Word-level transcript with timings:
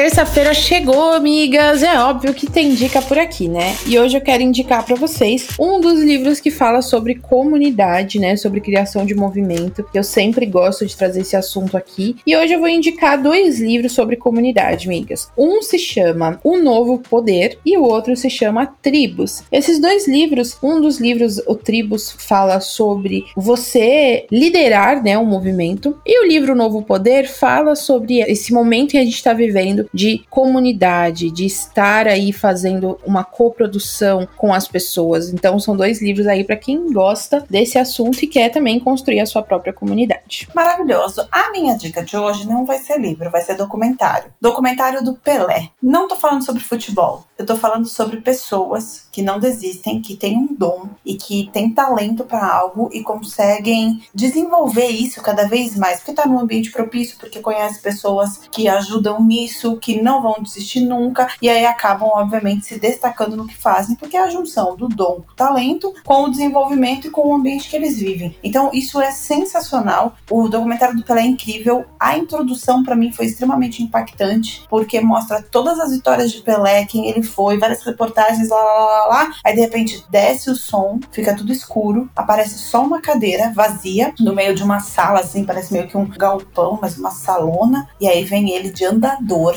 Terça-feira 0.00 0.54
chegou, 0.54 1.12
amigas. 1.12 1.82
É 1.82 1.98
óbvio 1.98 2.32
que 2.32 2.50
tem 2.50 2.72
dica 2.72 3.02
por 3.02 3.18
aqui, 3.18 3.48
né? 3.48 3.76
E 3.86 3.98
hoje 3.98 4.16
eu 4.16 4.22
quero 4.22 4.42
indicar 4.42 4.82
para 4.82 4.96
vocês 4.96 5.48
um 5.60 5.78
dos 5.78 6.00
livros 6.00 6.40
que 6.40 6.50
fala 6.50 6.80
sobre 6.80 7.16
comunidade, 7.16 8.18
né? 8.18 8.34
Sobre 8.34 8.62
criação 8.62 9.04
de 9.04 9.14
movimento. 9.14 9.84
Eu 9.92 10.02
sempre 10.02 10.46
gosto 10.46 10.86
de 10.86 10.96
trazer 10.96 11.20
esse 11.20 11.36
assunto 11.36 11.76
aqui. 11.76 12.16
E 12.26 12.34
hoje 12.34 12.54
eu 12.54 12.60
vou 12.60 12.68
indicar 12.70 13.22
dois 13.22 13.60
livros 13.60 13.92
sobre 13.92 14.16
comunidade, 14.16 14.86
amigas. 14.86 15.30
Um 15.36 15.60
se 15.60 15.78
chama 15.78 16.40
O 16.42 16.56
Novo 16.56 16.96
Poder 16.98 17.58
e 17.62 17.76
o 17.76 17.82
outro 17.82 18.16
se 18.16 18.30
chama 18.30 18.74
Tribos. 18.80 19.42
Esses 19.52 19.78
dois 19.78 20.08
livros, 20.08 20.56
um 20.62 20.80
dos 20.80 20.98
livros, 20.98 21.42
o 21.46 21.54
Tribos, 21.54 22.10
fala 22.10 22.58
sobre 22.60 23.26
você 23.36 24.24
liderar, 24.32 25.02
né, 25.02 25.18
um 25.18 25.26
movimento. 25.26 26.00
E 26.06 26.24
o 26.24 26.26
livro 26.26 26.56
Novo 26.56 26.82
Poder 26.82 27.28
fala 27.28 27.76
sobre 27.76 28.20
esse 28.20 28.50
momento 28.50 28.92
que 28.92 28.98
a 28.98 29.04
gente 29.04 29.16
está 29.16 29.34
vivendo 29.34 29.89
de 29.92 30.24
comunidade, 30.30 31.30
de 31.30 31.44
estar 31.44 32.06
aí 32.06 32.32
fazendo 32.32 32.98
uma 33.04 33.24
coprodução 33.24 34.28
com 34.36 34.52
as 34.52 34.68
pessoas. 34.68 35.32
Então 35.32 35.58
são 35.58 35.76
dois 35.76 36.00
livros 36.00 36.26
aí 36.26 36.44
para 36.44 36.56
quem 36.56 36.92
gosta 36.92 37.44
desse 37.48 37.78
assunto 37.78 38.22
e 38.22 38.26
quer 38.26 38.50
também 38.50 38.78
construir 38.80 39.20
a 39.20 39.26
sua 39.26 39.42
própria 39.42 39.72
comunidade. 39.72 40.48
Maravilhoso. 40.54 41.26
A 41.30 41.50
minha 41.50 41.76
dica 41.76 42.02
de 42.02 42.16
hoje 42.16 42.46
não 42.46 42.64
vai 42.64 42.78
ser 42.78 42.98
livro, 42.98 43.30
vai 43.30 43.42
ser 43.42 43.54
documentário. 43.54 44.32
Documentário 44.40 45.02
do 45.02 45.14
Pelé. 45.14 45.70
Não 45.82 46.08
tô 46.08 46.16
falando 46.16 46.44
sobre 46.44 46.62
futebol, 46.62 47.24
eu 47.38 47.46
tô 47.46 47.56
falando 47.56 47.86
sobre 47.86 48.18
pessoas 48.18 49.08
que 49.10 49.22
não 49.22 49.40
desistem, 49.40 50.00
que 50.00 50.16
têm 50.16 50.36
um 50.36 50.54
dom 50.54 50.88
e 51.04 51.14
que 51.14 51.50
têm 51.52 51.70
talento 51.70 52.24
para 52.24 52.46
algo 52.46 52.90
e 52.92 53.02
conseguem 53.02 54.02
desenvolver 54.14 54.88
isso 54.88 55.22
cada 55.22 55.48
vez 55.48 55.76
mais, 55.76 55.98
porque 55.98 56.12
tá 56.12 56.26
num 56.26 56.38
ambiente 56.38 56.70
propício, 56.70 57.16
porque 57.18 57.40
conhece 57.40 57.80
pessoas 57.80 58.42
que 58.50 58.68
ajudam 58.68 59.22
nisso, 59.22 59.69
que 59.78 60.00
não 60.00 60.22
vão 60.22 60.42
desistir 60.42 60.80
nunca 60.80 61.28
e 61.40 61.48
aí 61.48 61.66
acabam, 61.66 62.10
obviamente, 62.12 62.66
se 62.66 62.78
destacando 62.78 63.36
no 63.36 63.46
que 63.46 63.56
fazem, 63.56 63.96
porque 63.96 64.16
é 64.16 64.20
a 64.20 64.30
junção 64.30 64.76
do 64.76 64.88
dom, 64.88 65.20
do 65.26 65.34
talento 65.34 65.94
com 66.04 66.24
o 66.24 66.30
desenvolvimento 66.30 67.06
e 67.06 67.10
com 67.10 67.28
o 67.28 67.34
ambiente 67.34 67.68
que 67.68 67.76
eles 67.76 67.98
vivem. 67.98 68.36
Então, 68.42 68.70
isso 68.72 69.00
é 69.00 69.10
sensacional. 69.10 70.14
O 70.30 70.48
documentário 70.48 70.96
do 70.96 71.02
Pelé 71.02 71.22
é 71.22 71.26
incrível. 71.26 71.84
A 71.98 72.16
introdução 72.16 72.82
para 72.82 72.96
mim 72.96 73.12
foi 73.12 73.26
extremamente 73.26 73.82
impactante, 73.82 74.64
porque 74.68 75.00
mostra 75.00 75.42
todas 75.42 75.78
as 75.78 75.92
vitórias 75.92 76.32
de 76.32 76.42
Pelé, 76.42 76.84
quem 76.84 77.08
ele 77.08 77.22
foi, 77.22 77.58
várias 77.58 77.82
reportagens 77.82 78.48
lá, 78.48 78.62
lá, 78.62 78.84
lá, 78.84 79.06
lá. 79.06 79.32
Aí 79.44 79.54
de 79.54 79.60
repente 79.60 80.04
desce 80.10 80.50
o 80.50 80.56
som, 80.56 80.98
fica 81.10 81.36
tudo 81.36 81.52
escuro, 81.52 82.10
aparece 82.14 82.58
só 82.58 82.82
uma 82.82 83.00
cadeira 83.00 83.52
vazia 83.54 84.14
no 84.18 84.34
meio 84.34 84.54
de 84.54 84.62
uma 84.62 84.80
sala, 84.80 85.20
assim, 85.20 85.44
parece 85.44 85.72
meio 85.72 85.88
que 85.88 85.96
um 85.96 86.06
galpão, 86.06 86.78
mas 86.80 86.98
uma 86.98 87.10
salona. 87.10 87.88
E 88.00 88.08
aí 88.08 88.24
vem 88.24 88.50
ele 88.50 88.70
de 88.70 88.84
andador, 88.84 89.56